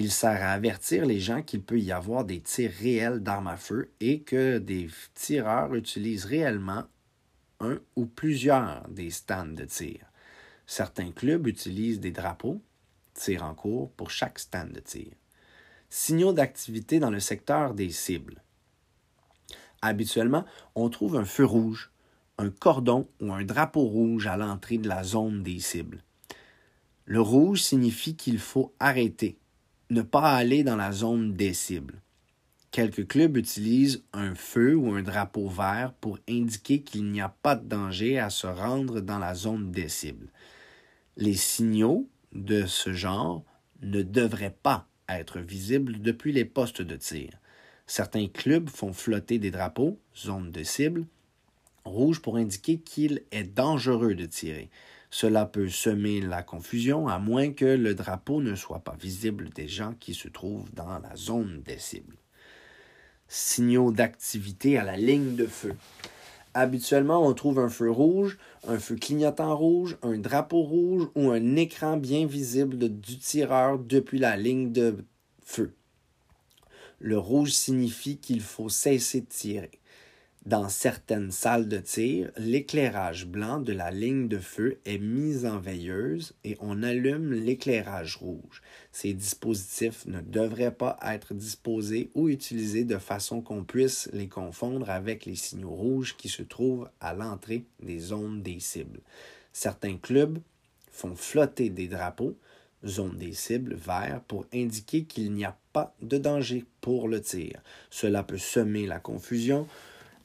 Il 0.00 0.12
sert 0.12 0.44
à 0.44 0.52
avertir 0.52 1.06
les 1.06 1.18
gens 1.18 1.42
qu'il 1.42 1.60
peut 1.60 1.80
y 1.80 1.90
avoir 1.90 2.24
des 2.24 2.40
tirs 2.40 2.70
réels 2.70 3.18
d'armes 3.18 3.48
à 3.48 3.56
feu 3.56 3.90
et 3.98 4.20
que 4.20 4.58
des 4.58 4.88
tireurs 5.14 5.74
utilisent 5.74 6.24
réellement 6.24 6.84
un 7.58 7.80
ou 7.96 8.06
plusieurs 8.06 8.86
des 8.88 9.10
stands 9.10 9.44
de 9.44 9.64
tir. 9.64 9.98
Certains 10.68 11.10
clubs 11.10 11.48
utilisent 11.48 11.98
des 11.98 12.12
drapeaux, 12.12 12.62
tir 13.12 13.42
en 13.42 13.56
cours, 13.56 13.90
pour 13.90 14.12
chaque 14.12 14.38
stand 14.38 14.70
de 14.70 14.78
tir. 14.78 15.10
Signaux 15.90 16.32
d'activité 16.32 17.00
dans 17.00 17.10
le 17.10 17.18
secteur 17.18 17.74
des 17.74 17.90
cibles. 17.90 18.40
Habituellement, 19.82 20.44
on 20.76 20.90
trouve 20.90 21.16
un 21.16 21.24
feu 21.24 21.44
rouge, 21.44 21.90
un 22.38 22.50
cordon 22.50 23.08
ou 23.20 23.32
un 23.32 23.42
drapeau 23.42 23.82
rouge 23.82 24.28
à 24.28 24.36
l'entrée 24.36 24.78
de 24.78 24.88
la 24.88 25.02
zone 25.02 25.42
des 25.42 25.58
cibles. 25.58 26.04
Le 27.04 27.20
rouge 27.20 27.62
signifie 27.62 28.14
qu'il 28.14 28.38
faut 28.38 28.72
arrêter, 28.78 29.40
ne 29.90 30.02
pas 30.02 30.34
aller 30.34 30.64
dans 30.64 30.76
la 30.76 30.92
zone 30.92 31.34
des 31.34 31.54
cibles. 31.54 32.00
Quelques 32.70 33.08
clubs 33.08 33.36
utilisent 33.36 34.02
un 34.12 34.34
feu 34.34 34.76
ou 34.76 34.92
un 34.92 35.02
drapeau 35.02 35.48
vert 35.48 35.94
pour 36.00 36.18
indiquer 36.28 36.82
qu'il 36.82 37.10
n'y 37.10 37.22
a 37.22 37.30
pas 37.30 37.56
de 37.56 37.66
danger 37.66 38.18
à 38.18 38.28
se 38.28 38.46
rendre 38.46 39.00
dans 39.00 39.18
la 39.18 39.34
zone 39.34 39.70
des 39.70 39.88
cibles. 39.88 40.28
Les 41.16 41.34
signaux 41.34 42.06
de 42.32 42.66
ce 42.66 42.92
genre 42.92 43.42
ne 43.80 44.02
devraient 44.02 44.56
pas 44.62 44.86
être 45.08 45.40
visibles 45.40 46.00
depuis 46.00 46.32
les 46.32 46.44
postes 46.44 46.82
de 46.82 46.96
tir. 46.96 47.30
Certains 47.86 48.28
clubs 48.28 48.68
font 48.68 48.92
flotter 48.92 49.38
des 49.38 49.50
drapeaux, 49.50 49.98
zone 50.14 50.50
de 50.50 50.62
cible, 50.62 51.06
rouge 51.86 52.20
pour 52.20 52.36
indiquer 52.36 52.78
qu'il 52.78 53.22
est 53.30 53.44
dangereux 53.44 54.14
de 54.14 54.26
tirer. 54.26 54.68
Cela 55.10 55.46
peut 55.46 55.68
semer 55.68 56.20
la 56.20 56.42
confusion 56.42 57.08
à 57.08 57.18
moins 57.18 57.52
que 57.52 57.64
le 57.64 57.94
drapeau 57.94 58.42
ne 58.42 58.54
soit 58.54 58.80
pas 58.80 58.96
visible 59.00 59.48
des 59.50 59.66
gens 59.66 59.94
qui 59.98 60.12
se 60.14 60.28
trouvent 60.28 60.72
dans 60.74 60.98
la 60.98 61.16
zone 61.16 61.62
des 61.62 61.78
cibles. 61.78 62.16
Signaux 63.26 63.90
d'activité 63.90 64.78
à 64.78 64.84
la 64.84 64.96
ligne 64.96 65.34
de 65.34 65.46
feu. 65.46 65.74
Habituellement, 66.54 67.26
on 67.26 67.34
trouve 67.34 67.58
un 67.58 67.68
feu 67.68 67.90
rouge, 67.90 68.38
un 68.66 68.78
feu 68.78 68.96
clignotant 68.96 69.56
rouge, 69.56 69.96
un 70.02 70.18
drapeau 70.18 70.62
rouge 70.62 71.08
ou 71.14 71.30
un 71.30 71.56
écran 71.56 71.96
bien 71.96 72.26
visible 72.26 72.78
du 72.78 73.18
tireur 73.18 73.78
depuis 73.78 74.18
la 74.18 74.36
ligne 74.36 74.72
de 74.72 75.04
feu. 75.42 75.74
Le 76.98 77.18
rouge 77.18 77.52
signifie 77.52 78.18
qu'il 78.18 78.40
faut 78.40 78.68
cesser 78.68 79.20
de 79.20 79.26
tirer. 79.26 79.77
Dans 80.48 80.70
certaines 80.70 81.30
salles 81.30 81.68
de 81.68 81.76
tir, 81.76 82.30
l'éclairage 82.38 83.26
blanc 83.26 83.60
de 83.60 83.74
la 83.74 83.90
ligne 83.90 84.28
de 84.28 84.38
feu 84.38 84.78
est 84.86 84.96
mis 84.96 85.44
en 85.44 85.58
veilleuse 85.58 86.32
et 86.42 86.56
on 86.60 86.82
allume 86.82 87.34
l'éclairage 87.34 88.16
rouge. 88.16 88.62
Ces 88.90 89.12
dispositifs 89.12 90.06
ne 90.06 90.22
devraient 90.22 90.74
pas 90.74 90.98
être 91.04 91.34
disposés 91.34 92.10
ou 92.14 92.30
utilisés 92.30 92.84
de 92.84 92.96
façon 92.96 93.42
qu'on 93.42 93.62
puisse 93.62 94.08
les 94.14 94.28
confondre 94.28 94.88
avec 94.88 95.26
les 95.26 95.34
signaux 95.34 95.68
rouges 95.68 96.16
qui 96.16 96.30
se 96.30 96.42
trouvent 96.42 96.88
à 96.98 97.12
l'entrée 97.12 97.66
des 97.82 97.98
zones 97.98 98.40
des 98.40 98.58
cibles. 98.58 99.00
Certains 99.52 99.98
clubs 99.98 100.38
font 100.90 101.14
flotter 101.14 101.68
des 101.68 101.88
drapeaux, 101.88 102.38
zone 102.86 103.18
des 103.18 103.34
cibles 103.34 103.74
verts, 103.74 104.22
pour 104.26 104.46
indiquer 104.54 105.04
qu'il 105.04 105.30
n'y 105.30 105.44
a 105.44 105.58
pas 105.74 105.94
de 106.00 106.16
danger 106.16 106.64
pour 106.80 107.06
le 107.06 107.20
tir. 107.20 107.60
Cela 107.90 108.22
peut 108.22 108.38
semer 108.38 108.86
la 108.86 108.98
confusion 108.98 109.66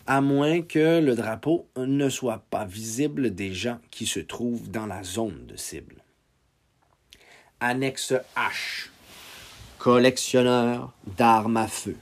à 0.06 0.22
moins 0.22 0.62
que 0.62 1.00
le 1.00 1.16
drapeau 1.16 1.68
ne 1.78 2.10
soit 2.10 2.44
pas 2.50 2.66
visible 2.66 3.34
des 3.34 3.54
gens 3.54 3.80
qui 3.92 4.06
se 4.06 4.20
trouvent 4.20 4.70
dans 4.70 4.86
la 4.86 5.04
zone 5.04 5.46
de 5.48 5.56
cible. 5.56 6.04
Annexe 7.60 8.14
H. 8.36 8.90
Collectionneur 9.78 10.94
d'armes 11.18 11.58
à 11.58 11.68
feu. 11.68 11.96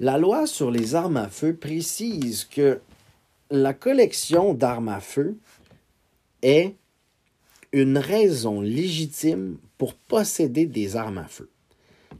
La 0.00 0.18
loi 0.18 0.46
sur 0.46 0.70
les 0.70 0.94
armes 0.94 1.16
à 1.16 1.28
feu 1.28 1.54
précise 1.54 2.44
que 2.44 2.80
la 3.50 3.74
collection 3.74 4.54
d'armes 4.54 4.88
à 4.88 5.00
feu 5.00 5.36
est 6.42 6.76
une 7.72 7.98
raison 7.98 8.60
légitime 8.60 9.58
pour 9.76 9.94
posséder 9.94 10.66
des 10.66 10.96
armes 10.96 11.18
à 11.18 11.26
feu. 11.26 11.48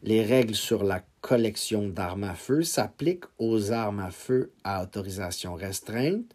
Les 0.02 0.24
règles 0.24 0.54
sur 0.54 0.84
la 0.84 1.02
collection 1.20 1.88
d'armes 1.88 2.24
à 2.24 2.34
feu 2.34 2.62
s'appliquent 2.62 3.26
aux 3.38 3.72
armes 3.72 4.00
à 4.00 4.10
feu 4.10 4.52
à 4.64 4.82
autorisation 4.82 5.54
restreinte 5.54 6.34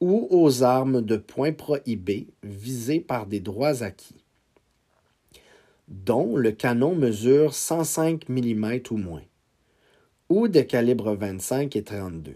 ou 0.00 0.26
aux 0.30 0.62
armes 0.62 1.02
de 1.02 1.16
poing 1.16 1.52
prohibées 1.52 2.28
visées 2.42 3.00
par 3.00 3.26
des 3.26 3.40
droits 3.40 3.82
acquis. 3.82 4.22
dont 5.88 6.36
le 6.36 6.50
canon 6.50 6.96
mesure 6.96 7.54
105 7.54 8.28
mm 8.28 8.80
ou 8.90 8.96
moins, 8.96 9.22
ou 10.28 10.48
de 10.48 10.60
calibre 10.60 11.14
25 11.14 11.76
et 11.76 11.84
32. 11.84 12.34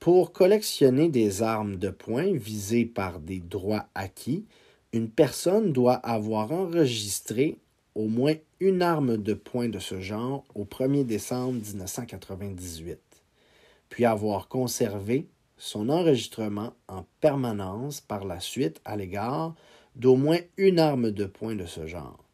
Pour 0.00 0.32
collectionner 0.32 1.08
des 1.08 1.42
armes 1.42 1.76
de 1.76 1.88
poing 1.88 2.34
visées 2.34 2.84
par 2.84 3.20
des 3.20 3.40
droits 3.40 3.86
acquis, 3.94 4.44
une 4.92 5.08
personne 5.08 5.72
doit 5.72 5.94
avoir 5.94 6.52
enregistré 6.52 7.56
au 7.94 8.06
moins 8.06 8.34
une 8.60 8.82
arme 8.82 9.16
de 9.16 9.34
poing 9.34 9.68
de 9.68 9.78
ce 9.78 10.00
genre 10.00 10.44
au 10.54 10.64
1er 10.64 11.04
décembre 11.04 11.60
1998, 11.60 12.98
puis 13.88 14.04
avoir 14.04 14.48
conservé 14.48 15.28
son 15.56 15.88
enregistrement 15.88 16.74
en 16.88 17.04
permanence 17.20 18.00
par 18.00 18.24
la 18.24 18.40
suite 18.40 18.80
à 18.84 18.96
l'égard 18.96 19.54
d'au 19.94 20.16
moins 20.16 20.40
une 20.56 20.78
arme 20.78 21.12
de 21.12 21.24
poing 21.24 21.54
de 21.54 21.66
ce 21.66 21.86
genre. 21.86 22.24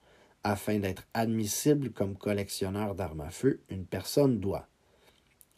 Afin 0.42 0.78
d'être 0.78 1.06
admissible 1.12 1.90
comme 1.90 2.16
collectionneur 2.16 2.94
d'armes 2.94 3.20
à 3.20 3.30
feu, 3.30 3.60
une 3.68 3.84
personne 3.84 4.40
doit 4.40 4.66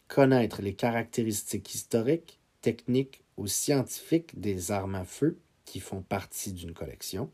connaître 0.09 0.61
les 0.61 0.73
caractéristiques 0.73 1.73
historiques, 1.73 2.39
techniques 2.61 3.23
ou 3.37 3.47
scientifiques 3.47 4.39
des 4.39 4.71
armes 4.71 4.95
à 4.95 5.05
feu 5.05 5.39
qui 5.63 5.79
font 5.79 6.01
partie 6.01 6.51
d'une 6.51 6.73
collection, 6.73 7.31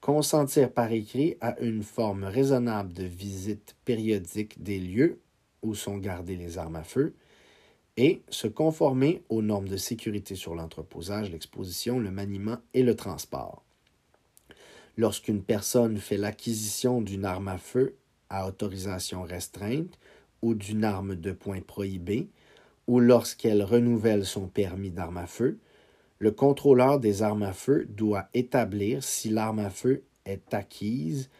consentir 0.00 0.72
par 0.72 0.92
écrit 0.92 1.36
à 1.40 1.58
une 1.60 1.82
forme 1.82 2.24
raisonnable 2.24 2.92
de 2.92 3.04
visite 3.04 3.76
périodique 3.84 4.62
des 4.62 4.78
lieux 4.78 5.20
où 5.62 5.74
sont 5.74 5.98
gardées 5.98 6.36
les 6.36 6.58
armes 6.58 6.76
à 6.76 6.84
feu, 6.84 7.14
et 7.96 8.22
se 8.28 8.46
conformer 8.46 9.24
aux 9.28 9.42
normes 9.42 9.66
de 9.66 9.76
sécurité 9.76 10.36
sur 10.36 10.54
l'entreposage, 10.54 11.32
l'exposition, 11.32 11.98
le 11.98 12.12
maniement 12.12 12.58
et 12.72 12.84
le 12.84 12.94
transport. 12.94 13.64
Lorsqu'une 14.96 15.42
personne 15.42 15.98
fait 15.98 16.16
l'acquisition 16.16 17.02
d'une 17.02 17.24
arme 17.24 17.48
à 17.48 17.58
feu 17.58 17.96
à 18.30 18.46
autorisation 18.46 19.22
restreinte 19.22 19.98
ou 20.42 20.54
d'une 20.54 20.84
arme 20.84 21.16
de 21.16 21.32
poing 21.32 21.60
prohibée, 21.60 22.28
ou 22.86 23.00
lorsqu'elle 23.00 23.62
renouvelle 23.62 24.24
son 24.24 24.46
permis 24.46 24.90
d'arme 24.90 25.18
à 25.18 25.26
feu, 25.26 25.58
le 26.18 26.32
contrôleur 26.32 26.98
des 26.98 27.22
armes 27.22 27.44
à 27.44 27.52
feu 27.52 27.86
doit 27.88 28.28
établir 28.34 29.04
si 29.04 29.30
l'arme 29.30 29.60
à 29.60 29.70
feu 29.70 30.04
est 30.24 30.52
acquise 30.52 31.30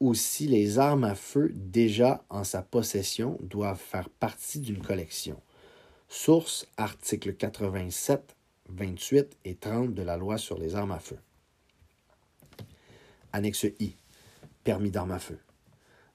ou 0.00 0.14
si 0.14 0.46
les 0.48 0.78
armes 0.78 1.04
à 1.04 1.14
feu 1.14 1.52
déjà 1.54 2.24
en 2.28 2.42
sa 2.42 2.62
possession 2.62 3.38
doivent 3.42 3.78
faire 3.78 4.08
partie 4.08 4.60
d'une 4.60 4.82
collection. 4.82 5.40
Source 6.08 6.66
articles 6.76 7.34
87, 7.34 8.34
28 8.70 9.38
et 9.44 9.54
30 9.54 9.94
de 9.94 10.02
la 10.02 10.16
loi 10.16 10.38
sur 10.38 10.58
les 10.58 10.74
armes 10.74 10.92
à 10.92 10.98
feu. 10.98 11.18
Annexe 13.32 13.66
I. 13.78 13.94
Permis 14.64 14.90
d'armes 14.90 15.12
à 15.12 15.18
feu. 15.18 15.38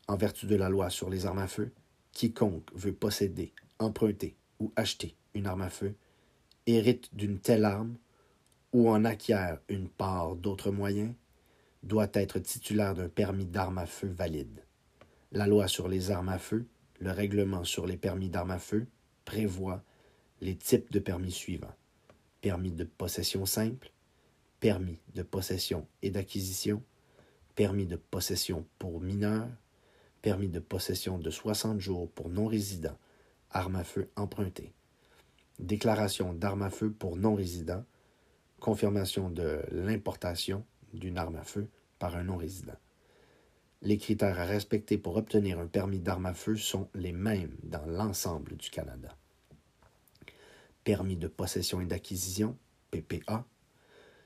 En 0.08 0.18
vertu 0.18 0.46
de 0.48 0.56
la 0.56 0.70
loi 0.70 0.90
sur 0.90 1.10
les 1.10 1.26
armes 1.26 1.40
à 1.40 1.48
feu, 1.48 1.72
quiconque 2.12 2.70
veut 2.74 2.94
posséder, 2.94 3.54
emprunter 3.80 4.36
ou 4.60 4.72
acheter 4.76 5.16
une 5.34 5.48
arme 5.48 5.62
à 5.62 5.70
feu 5.70 5.96
hérite 6.68 7.16
d'une 7.16 7.40
telle 7.40 7.66
arme 7.66 7.96
ou 8.74 8.90
en 8.90 9.06
acquiert 9.06 9.60
une 9.70 9.88
part 9.88 10.36
d'autres 10.36 10.72
moyens 10.72 11.14
doit 11.84 12.10
être 12.14 12.40
titulaire 12.40 12.96
d'un 12.96 13.10
permis 13.10 13.46
d'armes 13.46 13.78
à 13.78 13.86
feu 13.86 14.08
valide. 14.08 14.64
La 15.32 15.48
loi 15.48 15.68
sur 15.68 15.88
les 15.88 16.12
armes 16.12 16.30
à 16.30 16.40
feu, 16.40 16.66
le 17.00 17.12
règlement 17.12 17.64
sur 17.64 17.86
les 17.86 17.98
permis 17.98 18.30
d'armes 18.30 18.52
à 18.52 18.60
feu, 18.60 18.88
prévoit 19.24 19.84
les 20.42 20.56
types 20.56 20.92
de 20.92 21.00
permis 21.00 21.32
suivants. 21.32 21.76
Permis 22.42 22.72
de 22.72 22.84
possession 22.84 23.46
simple, 23.46 23.92
permis 24.60 25.00
de 25.14 25.24
possession 25.24 25.88
et 26.02 26.10
d'acquisition, 26.10 26.82
permis 27.56 27.86
de 27.86 27.96
possession 27.96 28.66
pour 28.80 29.00
mineurs, 29.00 29.50
permis 30.22 30.50
de 30.50 30.60
possession 30.60 31.20
de 31.20 31.30
60 31.30 31.80
jours 31.80 32.10
pour 32.12 32.30
non-résidents, 32.30 32.98
armes 33.52 33.76
à 33.76 33.84
feu 33.84 34.10
empruntées, 34.16 34.74
déclaration 35.60 36.34
d'armes 36.34 36.64
à 36.64 36.70
feu 36.70 36.92
pour 36.92 37.16
non-résidents, 37.16 37.84
confirmation 38.60 39.30
de 39.30 39.62
l'importation 39.72 40.66
d'une 40.94 41.18
arme 41.18 41.36
à 41.36 41.44
feu 41.44 41.68
par 42.00 42.16
un 42.16 42.24
non-résident. 42.24 42.76
Les 43.82 43.98
critères 43.98 44.40
à 44.40 44.46
respecter 44.46 44.98
pour 44.98 45.16
obtenir 45.16 45.60
un 45.60 45.68
permis 45.68 46.00
d'armes 46.00 46.26
à 46.26 46.34
feu 46.34 46.56
sont 46.56 46.90
les 46.96 47.12
mêmes 47.12 47.56
dans 47.64 47.86
l'ensemble 47.86 48.56
du 48.58 48.70
Canada. 48.70 49.16
Permis 50.84 51.18
de 51.18 51.28
possession 51.28 51.82
et 51.82 51.86
d'acquisition, 51.86 52.58
PPA. 52.92 53.46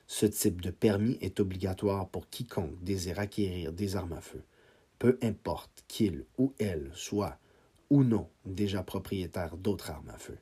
Ce 0.06 0.26
type 0.26 0.60
de 0.60 0.70
permis 0.70 1.18
est 1.20 1.40
obligatoire 1.40 2.08
pour 2.08 2.28
quiconque 2.28 2.82
désire 2.82 3.18
acquérir 3.18 3.72
des 3.72 3.96
armes 3.96 4.14
à 4.14 4.20
feu, 4.20 4.42
peu 4.98 5.18
importe 5.22 5.84
qu'il 5.88 6.24
ou 6.38 6.54
elle 6.58 6.90
soit 6.94 7.38
ou 7.90 8.02
non 8.04 8.28
déjà 8.44 8.82
propriétaire 8.82 9.56
d'autres 9.56 9.90
armes 9.90 10.10
à 10.10 10.18
feu. 10.18 10.38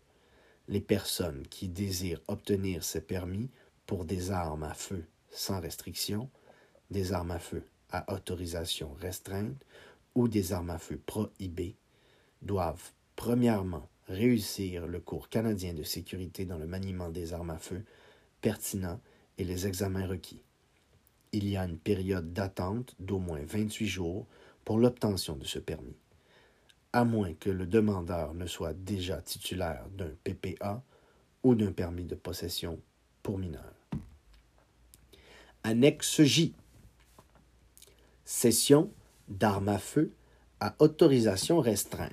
Les 0.69 0.81
personnes 0.81 1.47
qui 1.49 1.69
désirent 1.69 2.21
obtenir 2.29 2.85
ces 2.85 3.01
permis 3.01 3.51
pour 3.87 4.05
des 4.05 4.31
armes 4.31 4.65
à 4.65 4.75
feu 4.75 5.05
sans 5.31 5.61
restriction, 5.61 6.31
des 6.91 7.13
armes 7.13 7.31
à 7.31 7.39
feu 7.39 7.65
à 7.91 8.13
autorisation 8.15 8.93
restreinte 9.01 9.65
ou 10.15 10.29
des 10.29 10.53
armes 10.53 10.71
à 10.71 10.79
feu 10.79 11.01
prohibées 11.07 11.77
doivent 12.43 12.93
premièrement 13.17 13.89
réussir 14.09 14.87
le 14.87 15.01
cours 15.01 15.29
canadien 15.29 15.75
de 15.75 15.83
sécurité 15.83 16.45
dans 16.45 16.59
le 16.59 16.67
maniement 16.67 17.09
des 17.09 17.33
armes 17.33 17.51
à 17.51 17.59
feu 17.59 17.85
pertinent 18.41 19.01
et 19.39 19.45
les 19.45 19.67
examens 19.67 20.07
requis. 20.07 20.43
Il 21.33 21.49
y 21.49 21.57
a 21.57 21.65
une 21.65 21.79
période 21.79 22.33
d'attente 22.33 22.95
d'au 22.99 23.19
moins 23.19 23.43
28 23.43 23.87
jours 23.87 24.27
pour 24.65 24.79
l'obtention 24.79 25.37
de 25.37 25.45
ce 25.45 25.59
permis, 25.59 25.97
à 26.93 27.05
moins 27.05 27.35
que 27.35 27.51
le 27.51 27.67
demandeur 27.67 28.35
ne 28.35 28.47
soit 28.47 28.73
déjà 28.73 29.21
titulaire 29.21 29.85
d'un 29.97 30.11
PPA 30.25 30.83
ou 31.43 31.55
d'un 31.55 31.73
permis 31.73 32.05
de 32.05 32.15
possession 32.15 32.81
pour 33.23 33.39
mineurs. 33.39 33.75
Annexe 35.65 36.23
J. 36.23 36.55
Cession 38.25 38.91
d'armes 39.29 39.69
à 39.69 39.79
feu 39.79 40.13
à 40.61 40.75
autorisation 40.79 41.61
restreinte. 41.61 42.13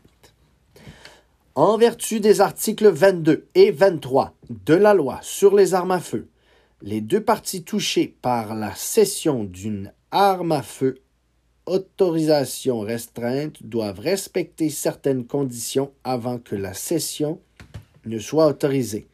En 1.55 1.77
vertu 1.77 2.19
des 2.19 2.41
articles 2.41 2.89
22 2.89 3.47
et 3.55 3.71
23 3.71 4.35
de 4.49 4.73
la 4.73 4.93
loi 4.93 5.19
sur 5.21 5.55
les 5.55 5.73
armes 5.73 5.91
à 5.91 5.99
feu, 5.99 6.27
les 6.81 6.99
deux 6.99 7.23
parties 7.23 7.63
touchées 7.63 8.15
par 8.21 8.55
la 8.55 8.75
cession 8.75 9.45
d'une 9.45 9.93
arme 10.11 10.51
à 10.51 10.61
feu 10.61 11.01
autorisation 11.65 12.79
restreinte 12.79 13.63
doivent 13.63 13.99
respecter 13.99 14.69
certaines 14.69 15.25
conditions 15.25 15.91
avant 16.03 16.37
que 16.37 16.55
la 16.55 16.73
cession 16.73 17.39
ne 18.05 18.19
soit 18.19 18.47
autorisée. 18.47 19.07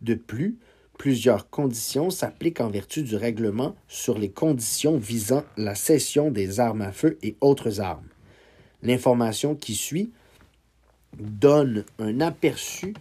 De 0.00 0.14
plus, 0.14 0.58
Plusieurs 0.98 1.48
conditions 1.48 2.10
s'appliquent 2.10 2.60
en 2.60 2.68
vertu 2.68 3.04
du 3.04 3.14
règlement 3.14 3.76
sur 3.86 4.18
les 4.18 4.30
conditions 4.30 4.98
visant 4.98 5.44
la 5.56 5.76
cession 5.76 6.32
des 6.32 6.58
armes 6.58 6.82
à 6.82 6.90
feu 6.90 7.18
et 7.22 7.36
autres 7.40 7.80
armes. 7.80 8.08
L'information 8.82 9.54
qui 9.54 9.76
suit 9.76 10.10
donne 11.16 11.84
un 12.00 12.20
aperçu 12.20 12.94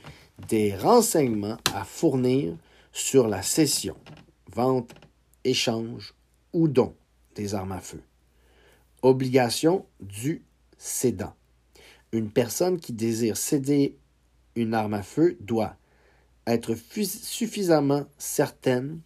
des 0.48 0.76
renseignements 0.76 1.58
à 1.74 1.84
fournir 1.84 2.56
sur 2.92 3.28
la 3.28 3.42
cession, 3.42 3.98
vente, 4.54 4.92
échange 5.44 6.14
ou 6.54 6.68
don 6.68 6.94
des 7.34 7.56
armes 7.56 7.72
à 7.72 7.80
feu. 7.80 8.02
Obligation 9.02 9.86
du 10.00 10.42
cédant. 10.78 11.34
Une 12.12 12.30
personne 12.30 12.80
qui 12.80 12.94
désire 12.94 13.38
céder 13.38 13.96
une 14.56 14.74
arme 14.74 14.96
à 14.96 15.04
feu 15.04 15.38
doit 15.40 15.76
être 16.48 16.76
suffisamment 16.76 18.06
certaine 18.18 19.02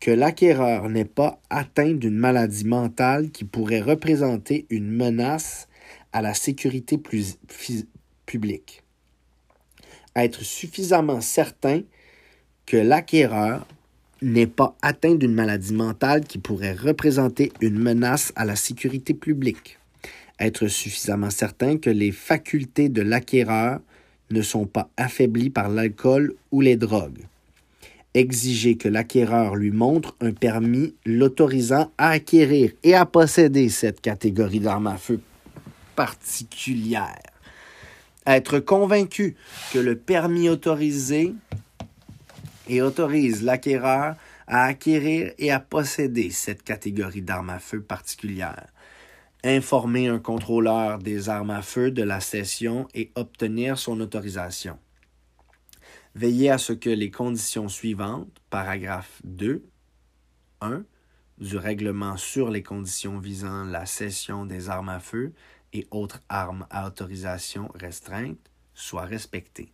que 0.00 0.10
l'acquéreur 0.10 0.88
n'est 0.88 1.04
pas 1.04 1.40
atteint 1.48 1.94
d'une 1.94 2.16
maladie 2.16 2.64
mentale 2.64 3.30
qui 3.30 3.44
pourrait 3.44 3.80
représenter 3.80 4.66
une 4.68 4.90
menace 4.90 5.68
à 6.12 6.20
la 6.22 6.34
sécurité 6.34 7.00
publique. 8.26 8.82
Être 10.14 10.42
suffisamment 10.42 11.20
certain 11.20 11.82
que 12.66 12.76
l'acquéreur 12.76 13.66
n'est 14.22 14.46
pas 14.46 14.76
atteint 14.82 15.14
d'une 15.14 15.34
maladie 15.34 15.74
mentale 15.74 16.24
qui 16.24 16.38
pourrait 16.38 16.74
représenter 16.74 17.52
une 17.60 17.78
menace 17.78 18.32
à 18.36 18.44
la 18.44 18.56
sécurité 18.56 19.14
publique. 19.14 19.78
Être 20.38 20.68
suffisamment 20.68 21.30
certain 21.30 21.78
que 21.78 21.90
les 21.90 22.12
facultés 22.12 22.88
de 22.88 23.02
l'acquéreur 23.02 23.80
ne 24.30 24.42
sont 24.42 24.66
pas 24.66 24.90
affaiblis 24.96 25.50
par 25.50 25.68
l'alcool 25.68 26.34
ou 26.50 26.60
les 26.60 26.76
drogues. 26.76 27.22
Exiger 28.14 28.76
que 28.76 28.88
l'acquéreur 28.88 29.56
lui 29.56 29.70
montre 29.70 30.16
un 30.20 30.32
permis 30.32 30.94
l'autorisant 31.04 31.92
à 31.98 32.10
acquérir 32.10 32.72
et 32.82 32.94
à 32.94 33.04
posséder 33.04 33.68
cette 33.68 34.00
catégorie 34.00 34.60
d'armes 34.60 34.86
à 34.86 34.96
feu 34.96 35.20
particulière. 35.94 37.20
Être 38.26 38.58
convaincu 38.58 39.36
que 39.72 39.78
le 39.78 39.96
permis 39.96 40.48
autorisé 40.48 41.34
et 42.68 42.82
autorise 42.82 43.42
l'acquéreur 43.42 44.16
à 44.46 44.64
acquérir 44.64 45.32
et 45.38 45.50
à 45.50 45.60
posséder 45.60 46.30
cette 46.30 46.62
catégorie 46.62 47.22
d'armes 47.22 47.50
à 47.50 47.58
feu 47.58 47.80
particulière. 47.82 48.66
Informer 49.44 50.08
un 50.08 50.18
contrôleur 50.18 50.98
des 50.98 51.28
armes 51.28 51.50
à 51.50 51.62
feu 51.62 51.90
de 51.90 52.02
la 52.02 52.20
cession 52.20 52.88
et 52.94 53.12
obtenir 53.14 53.78
son 53.78 54.00
autorisation. 54.00 54.78
Veiller 56.14 56.50
à 56.50 56.58
ce 56.58 56.72
que 56.72 56.90
les 56.90 57.10
conditions 57.10 57.68
suivantes, 57.68 58.40
paragraphe 58.50 59.20
2, 59.24 59.62
1, 60.62 60.82
du 61.38 61.56
règlement 61.58 62.16
sur 62.16 62.48
les 62.48 62.62
conditions 62.62 63.18
visant 63.18 63.64
la 63.64 63.84
cession 63.84 64.46
des 64.46 64.70
armes 64.70 64.88
à 64.88 65.00
feu 65.00 65.32
et 65.72 65.86
autres 65.90 66.22
armes 66.28 66.66
à 66.70 66.86
autorisation 66.86 67.70
restreinte 67.74 68.38
soient 68.72 69.04
respectées. 69.04 69.72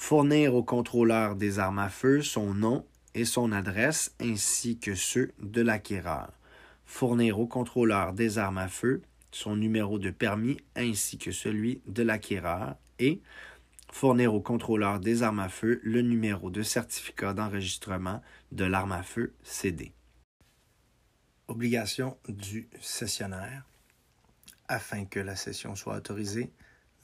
Fournir 0.00 0.54
au 0.54 0.62
contrôleur 0.62 1.34
des 1.34 1.58
armes 1.58 1.80
à 1.80 1.90
feu 1.90 2.22
son 2.22 2.54
nom 2.54 2.86
et 3.14 3.26
son 3.26 3.52
adresse 3.52 4.14
ainsi 4.20 4.78
que 4.78 4.94
ceux 4.94 5.32
de 5.40 5.60
l'acquéreur. 5.60 6.32
Fournir 6.86 7.40
au 7.40 7.46
contrôleur 7.46 8.14
des 8.14 8.38
armes 8.38 8.58
à 8.58 8.68
feu 8.68 9.02
son 9.32 9.56
numéro 9.56 9.98
de 9.98 10.10
permis 10.10 10.56
ainsi 10.76 11.18
que 11.18 11.30
celui 11.30 11.82
de 11.86 12.04
l'acquéreur 12.04 12.76
et 13.00 13.20
fournir 13.92 14.32
au 14.32 14.40
contrôleur 14.40 14.98
des 15.00 15.24
armes 15.24 15.40
à 15.40 15.50
feu 15.50 15.80
le 15.82 16.00
numéro 16.00 16.48
de 16.48 16.62
certificat 16.62 17.34
d'enregistrement 17.34 18.22
de 18.52 18.64
l'arme 18.64 18.92
à 18.92 19.02
feu 19.02 19.34
cédée. 19.42 19.92
Obligation 21.48 22.16
du 22.28 22.70
cessionnaire. 22.80 23.66
Afin 24.68 25.04
que 25.04 25.20
la 25.20 25.36
cession 25.36 25.74
soit 25.74 25.96
autorisée, 25.96 26.50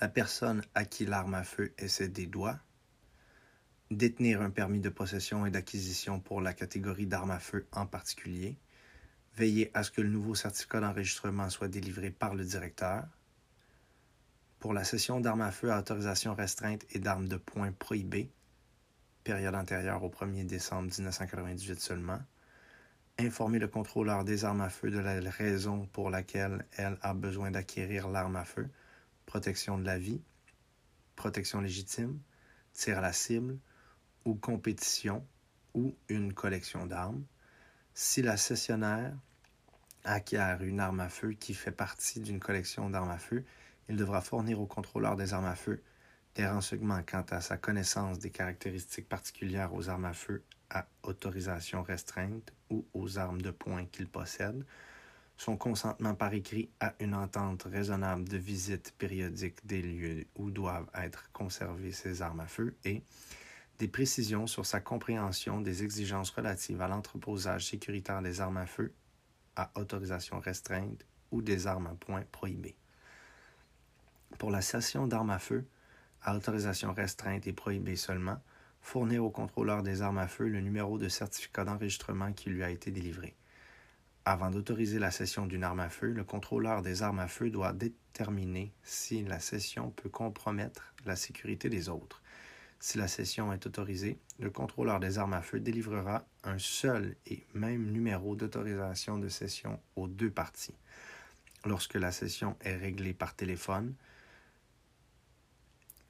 la 0.00 0.08
personne 0.08 0.62
à 0.74 0.84
qui 0.84 1.04
l'arme 1.04 1.34
à 1.34 1.42
feu 1.42 1.74
est 1.76 1.88
cédée 1.88 2.26
doit 2.26 2.60
détenir 3.94 4.42
un 4.42 4.50
permis 4.50 4.80
de 4.80 4.88
possession 4.88 5.46
et 5.46 5.50
d'acquisition 5.50 6.20
pour 6.20 6.40
la 6.40 6.52
catégorie 6.52 7.06
d'armes 7.06 7.30
à 7.30 7.38
feu 7.38 7.66
en 7.72 7.86
particulier, 7.86 8.56
veiller 9.36 9.70
à 9.74 9.82
ce 9.82 9.90
que 9.90 10.00
le 10.00 10.08
nouveau 10.08 10.34
certificat 10.34 10.80
d'enregistrement 10.80 11.50
soit 11.50 11.68
délivré 11.68 12.10
par 12.10 12.34
le 12.34 12.44
directeur, 12.44 13.04
pour 14.58 14.72
la 14.72 14.84
cession 14.84 15.20
d'armes 15.20 15.42
à 15.42 15.50
feu 15.50 15.70
à 15.70 15.78
autorisation 15.78 16.34
restreinte 16.34 16.86
et 16.90 16.98
d'armes 16.98 17.28
de 17.28 17.36
poing 17.36 17.72
prohibées, 17.72 18.30
période 19.22 19.54
antérieure 19.54 20.02
au 20.02 20.08
1er 20.08 20.46
décembre 20.46 20.90
1998 20.90 21.80
seulement, 21.80 22.20
informer 23.18 23.58
le 23.58 23.68
contrôleur 23.68 24.24
des 24.24 24.44
armes 24.44 24.60
à 24.60 24.70
feu 24.70 24.90
de 24.90 24.98
la 24.98 25.20
raison 25.30 25.86
pour 25.92 26.10
laquelle 26.10 26.66
elle 26.76 26.98
a 27.02 27.14
besoin 27.14 27.50
d'acquérir 27.50 28.08
l'arme 28.08 28.36
à 28.36 28.44
feu, 28.44 28.68
protection 29.26 29.78
de 29.78 29.84
la 29.84 29.98
vie, 29.98 30.22
protection 31.16 31.60
légitime, 31.60 32.18
tir 32.72 32.98
à 32.98 33.00
la 33.00 33.12
cible 33.12 33.58
ou 34.24 34.34
compétition 34.34 35.26
ou 35.74 35.94
une 36.08 36.32
collection 36.32 36.86
d'armes, 36.86 37.24
si 37.94 38.22
la 38.22 38.36
cessionnaire 38.36 39.14
acquiert 40.04 40.62
une 40.62 40.80
arme 40.80 41.00
à 41.00 41.08
feu 41.08 41.32
qui 41.32 41.54
fait 41.54 41.72
partie 41.72 42.20
d'une 42.20 42.40
collection 42.40 42.90
d'armes 42.90 43.10
à 43.10 43.18
feu 43.18 43.44
il 43.88 43.96
devra 43.96 44.20
fournir 44.20 44.60
au 44.60 44.66
contrôleur 44.66 45.16
des 45.16 45.32
armes 45.32 45.46
à 45.46 45.54
feu 45.54 45.82
des 46.34 46.46
renseignements 46.46 47.02
quant 47.02 47.24
à 47.30 47.40
sa 47.40 47.56
connaissance 47.56 48.18
des 48.18 48.30
caractéristiques 48.30 49.08
particulières 49.08 49.72
aux 49.72 49.88
armes 49.88 50.06
à 50.06 50.12
feu 50.12 50.42
à 50.70 50.86
autorisation 51.04 51.82
restreinte 51.82 52.52
ou 52.70 52.84
aux 52.94 53.18
armes 53.18 53.40
de 53.40 53.50
poing 53.50 53.86
qu'il 53.86 54.08
possède, 54.08 54.64
son 55.36 55.56
consentement 55.56 56.14
par 56.14 56.32
écrit 56.32 56.68
à 56.80 56.94
une 57.00 57.14
entente 57.14 57.64
raisonnable 57.64 58.28
de 58.28 58.36
visite 58.36 58.92
périodique 58.98 59.64
des 59.64 59.82
lieux 59.82 60.24
où 60.36 60.50
doivent 60.50 60.90
être 60.94 61.30
conservées 61.32 61.92
ces 61.92 62.22
armes 62.22 62.40
à 62.40 62.46
feu 62.46 62.74
et 62.84 63.02
des 63.78 63.88
précisions 63.88 64.46
sur 64.46 64.66
sa 64.66 64.80
compréhension 64.80 65.60
des 65.60 65.82
exigences 65.82 66.30
relatives 66.30 66.80
à 66.80 66.88
l'entreposage 66.88 67.66
sécuritaire 67.66 68.22
des 68.22 68.40
armes 68.40 68.58
à 68.58 68.66
feu 68.66 68.92
à 69.56 69.70
autorisation 69.76 70.40
restreinte 70.40 71.06
ou 71.30 71.42
des 71.42 71.66
armes 71.66 71.86
à 71.86 71.94
poing 71.94 72.24
prohibées 72.32 72.76
pour 74.38 74.50
la 74.50 74.60
cession 74.60 75.06
d'armes 75.06 75.30
à 75.30 75.38
feu, 75.38 75.64
à 76.22 76.34
autorisation 76.36 76.92
restreinte 76.92 77.46
et 77.46 77.52
prohibée 77.52 77.96
seulement, 77.96 78.40
fournir 78.80 79.24
au 79.24 79.30
contrôleur 79.30 79.82
des 79.82 80.02
armes 80.02 80.18
à 80.18 80.28
feu 80.28 80.48
le 80.48 80.60
numéro 80.60 80.98
de 80.98 81.08
certificat 81.08 81.64
d'enregistrement 81.64 82.32
qui 82.32 82.50
lui 82.50 82.62
a 82.62 82.70
été 82.70 82.90
délivré. 82.90 83.34
Avant 84.26 84.50
d'autoriser 84.50 84.98
la 84.98 85.10
cession 85.10 85.46
d'une 85.46 85.64
arme 85.64 85.80
à 85.80 85.90
feu, 85.90 86.10
le 86.10 86.24
contrôleur 86.24 86.82
des 86.82 87.02
armes 87.02 87.18
à 87.18 87.28
feu 87.28 87.50
doit 87.50 87.72
déterminer 87.72 88.72
si 88.82 89.22
la 89.22 89.38
cession 89.38 89.90
peut 89.90 90.08
compromettre 90.08 90.94
la 91.04 91.16
sécurité 91.16 91.68
des 91.68 91.88
autres. 91.88 92.22
Si 92.84 92.98
la 92.98 93.08
cession 93.08 93.50
est 93.50 93.64
autorisée, 93.64 94.18
le 94.38 94.50
contrôleur 94.50 95.00
des 95.00 95.18
armes 95.18 95.32
à 95.32 95.40
feu 95.40 95.58
délivrera 95.58 96.26
un 96.42 96.58
seul 96.58 97.16
et 97.24 97.42
même 97.54 97.90
numéro 97.90 98.36
d'autorisation 98.36 99.16
de 99.16 99.30
cession 99.30 99.80
aux 99.96 100.06
deux 100.06 100.30
parties. 100.30 100.74
Lorsque 101.64 101.94
la 101.94 102.12
cession 102.12 102.58
est 102.60 102.76
réglée 102.76 103.14
par 103.14 103.34
téléphone, 103.34 103.94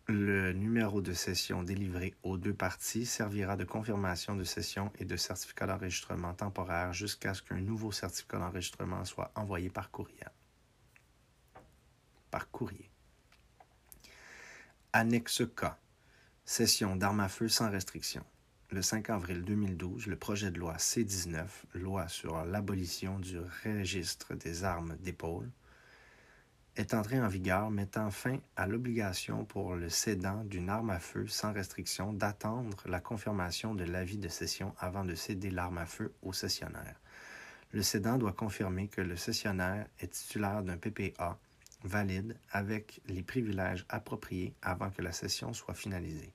le 0.08 0.52
numéro 0.52 1.00
de 1.00 1.12
session 1.12 1.62
délivré 1.62 2.12
aux 2.24 2.38
deux 2.38 2.54
parties 2.54 3.06
servira 3.06 3.54
de 3.56 3.62
confirmation 3.62 4.34
de 4.34 4.42
session 4.42 4.92
et 4.98 5.04
de 5.04 5.16
certificat 5.16 5.68
d'enregistrement 5.68 6.34
temporaire 6.34 6.92
jusqu'à 6.92 7.34
ce 7.34 7.42
qu'un 7.42 7.60
nouveau 7.60 7.92
certificat 7.92 8.40
d'enregistrement 8.40 9.04
soit 9.04 9.30
envoyé 9.36 9.70
par 9.70 9.92
courrier. 9.92 10.24
Par 12.32 12.50
courrier. 12.50 12.90
Annexe 14.92 15.44
K. 15.54 15.66
Session 16.46 16.94
d'armes 16.94 17.20
à 17.20 17.28
feu 17.30 17.48
sans 17.48 17.70
restriction. 17.70 18.22
Le 18.70 18.82
5 18.82 19.08
avril 19.08 19.44
2012, 19.44 20.06
le 20.08 20.16
projet 20.16 20.50
de 20.50 20.58
loi 20.58 20.76
C-19, 20.76 21.46
loi 21.72 22.06
sur 22.08 22.44
l'abolition 22.44 23.18
du 23.18 23.38
registre 23.64 24.34
des 24.34 24.62
armes 24.62 24.94
d'épaule, 25.00 25.50
est 26.76 26.92
entré 26.92 27.18
en 27.18 27.28
vigueur 27.28 27.70
mettant 27.70 28.10
fin 28.10 28.40
à 28.56 28.66
l'obligation 28.66 29.46
pour 29.46 29.74
le 29.74 29.88
cédant 29.88 30.44
d'une 30.44 30.68
arme 30.68 30.90
à 30.90 30.98
feu 30.98 31.26
sans 31.28 31.54
restriction 31.54 32.12
d'attendre 32.12 32.76
la 32.84 33.00
confirmation 33.00 33.74
de 33.74 33.84
l'avis 33.84 34.18
de 34.18 34.28
cession 34.28 34.74
avant 34.78 35.06
de 35.06 35.14
céder 35.14 35.50
l'arme 35.50 35.78
à 35.78 35.86
feu 35.86 36.12
au 36.20 36.34
cessionnaire. 36.34 37.00
Le 37.72 37.82
cédant 37.82 38.18
doit 38.18 38.34
confirmer 38.34 38.88
que 38.88 39.00
le 39.00 39.16
cessionnaire 39.16 39.86
est 39.98 40.12
titulaire 40.12 40.62
d'un 40.62 40.76
PPA 40.76 41.38
valide 41.84 42.36
avec 42.50 43.00
les 43.06 43.22
privilèges 43.22 43.84
appropriés 43.88 44.54
avant 44.62 44.90
que 44.90 45.02
la 45.02 45.12
cession 45.12 45.52
soit 45.52 45.74
finalisée. 45.74 46.32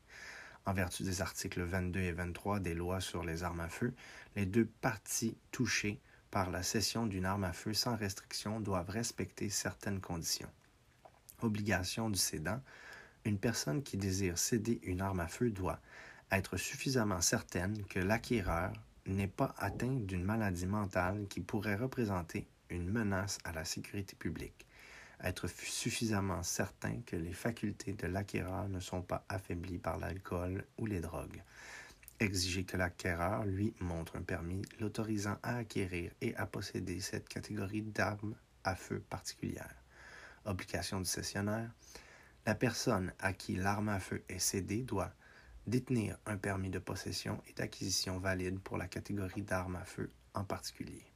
En 0.65 0.73
vertu 0.73 1.03
des 1.03 1.21
articles 1.21 1.61
22 1.61 1.99
et 1.99 2.11
23 2.11 2.59
des 2.59 2.75
lois 2.75 3.01
sur 3.01 3.23
les 3.23 3.43
armes 3.43 3.59
à 3.59 3.69
feu, 3.69 3.93
les 4.35 4.45
deux 4.45 4.65
parties 4.81 5.35
touchées 5.51 5.99
par 6.31 6.51
la 6.51 6.63
cession 6.63 7.07
d'une 7.07 7.25
arme 7.25 7.43
à 7.43 7.53
feu 7.53 7.73
sans 7.73 7.95
restriction 7.95 8.59
doivent 8.59 8.89
respecter 8.89 9.49
certaines 9.49 9.99
conditions. 9.99 10.49
Obligation 11.41 12.09
du 12.09 12.19
cédant. 12.19 12.61
Une 13.25 13.39
personne 13.39 13.83
qui 13.83 13.97
désire 13.97 14.37
céder 14.37 14.79
une 14.83 15.01
arme 15.01 15.19
à 15.19 15.27
feu 15.27 15.49
doit 15.49 15.79
être 16.31 16.57
suffisamment 16.57 17.21
certaine 17.21 17.83
que 17.85 17.99
l'acquéreur 17.99 18.71
n'est 19.07 19.27
pas 19.27 19.55
atteint 19.57 19.95
d'une 19.95 20.23
maladie 20.23 20.67
mentale 20.67 21.25
qui 21.29 21.41
pourrait 21.41 21.75
représenter 21.75 22.47
une 22.69 22.89
menace 22.89 23.39
à 23.43 23.51
la 23.51 23.65
sécurité 23.65 24.15
publique, 24.15 24.67
être 25.23 25.47
suffisamment 25.47 26.43
certain 26.43 27.01
que 27.05 27.15
les 27.15 27.33
facultés 27.33 27.93
de 27.93 28.07
l'acquéreur 28.07 28.69
ne 28.69 28.79
sont 28.79 29.01
pas 29.01 29.25
affaiblies 29.29 29.77
par 29.77 29.97
l'alcool 29.97 30.65
ou 30.77 30.85
les 30.85 31.01
drogues, 31.01 31.43
exiger 32.19 32.63
que 32.63 32.77
l'acquéreur 32.77 33.45
lui 33.45 33.73
montre 33.79 34.15
un 34.15 34.21
permis 34.21 34.61
l'autorisant 34.79 35.37
à 35.43 35.57
acquérir 35.57 36.11
et 36.21 36.35
à 36.35 36.45
posséder 36.45 36.99
cette 36.99 37.27
catégorie 37.27 37.81
d'armes 37.81 38.35
à 38.63 38.75
feu 38.75 38.99
particulière. 39.09 39.75
Obligation 40.45 40.99
du 40.99 41.05
cessionnaire. 41.05 41.71
La 42.45 42.55
personne 42.55 43.13
à 43.19 43.33
qui 43.33 43.55
l'arme 43.55 43.89
à 43.89 43.99
feu 43.99 44.23
est 44.29 44.39
cédée 44.39 44.83
doit 44.83 45.13
détenir 45.67 46.17
un 46.25 46.37
permis 46.37 46.69
de 46.69 46.79
possession 46.79 47.41
et 47.47 47.53
d'acquisition 47.53 48.19
valide 48.19 48.59
pour 48.59 48.77
la 48.77 48.87
catégorie 48.87 49.43
d'armes 49.43 49.75
à 49.75 49.85
feu 49.85 50.11
en 50.33 50.43
particulier. 50.43 51.08